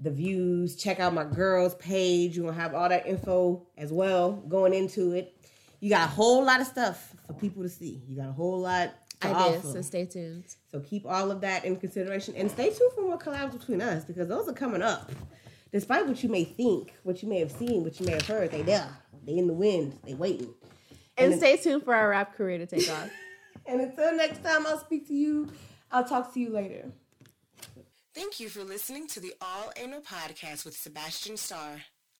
the 0.00 0.10
views. 0.10 0.76
Check 0.76 1.00
out 1.00 1.14
my 1.14 1.24
girls' 1.24 1.74
page. 1.76 2.36
You're 2.36 2.46
gonna 2.46 2.60
have 2.60 2.74
all 2.74 2.88
that 2.88 3.06
info 3.06 3.66
as 3.76 3.92
well 3.92 4.32
going 4.48 4.74
into 4.74 5.12
it. 5.12 5.36
You 5.80 5.90
got 5.90 6.08
a 6.08 6.10
whole 6.10 6.44
lot 6.44 6.60
of 6.60 6.66
stuff 6.66 7.14
for 7.26 7.32
people 7.34 7.62
to 7.62 7.68
see. 7.68 8.02
You 8.08 8.16
got 8.16 8.28
a 8.28 8.32
whole 8.32 8.60
lot 8.60 8.90
to 8.90 8.99
I 9.22 9.32
offer. 9.32 9.62
did, 9.62 9.72
so 9.72 9.82
stay 9.82 10.06
tuned. 10.06 10.44
So 10.70 10.80
keep 10.80 11.06
all 11.06 11.30
of 11.30 11.40
that 11.42 11.64
in 11.64 11.76
consideration 11.76 12.34
and 12.36 12.50
stay 12.50 12.70
tuned 12.70 12.92
for 12.94 13.02
more 13.02 13.18
collabs 13.18 13.52
between 13.52 13.82
us 13.82 14.04
because 14.04 14.28
those 14.28 14.48
are 14.48 14.52
coming 14.52 14.82
up. 14.82 15.10
Despite 15.72 16.06
what 16.06 16.22
you 16.22 16.28
may 16.28 16.44
think, 16.44 16.94
what 17.04 17.22
you 17.22 17.28
may 17.28 17.38
have 17.38 17.52
seen, 17.52 17.84
what 17.84 18.00
you 18.00 18.06
may 18.06 18.12
have 18.12 18.26
heard, 18.26 18.50
they 18.50 18.62
there. 18.62 18.88
They 19.24 19.36
in 19.36 19.46
the 19.46 19.52
wind. 19.54 19.98
They 20.04 20.14
waiting. 20.14 20.52
And 21.16 21.32
And 21.32 21.40
stay 21.40 21.56
tuned 21.56 21.84
for 21.84 21.94
our 21.94 22.08
rap 22.08 22.34
career 22.34 22.58
to 22.58 22.66
take 22.66 22.90
off. 22.90 23.10
And 23.66 23.80
until 23.82 24.16
next 24.16 24.42
time, 24.42 24.66
I'll 24.66 24.80
speak 24.80 25.06
to 25.08 25.14
you. 25.14 25.48
I'll 25.92 26.02
talk 26.02 26.32
to 26.34 26.40
you 26.40 26.50
later. 26.50 26.90
Thank 28.14 28.40
you 28.40 28.48
for 28.48 28.64
listening 28.64 29.06
to 29.08 29.20
the 29.20 29.34
All 29.40 29.70
Anal 29.76 30.00
Podcast 30.00 30.64
with 30.64 30.76
Sebastian 30.76 31.36
Starr. 31.36 31.82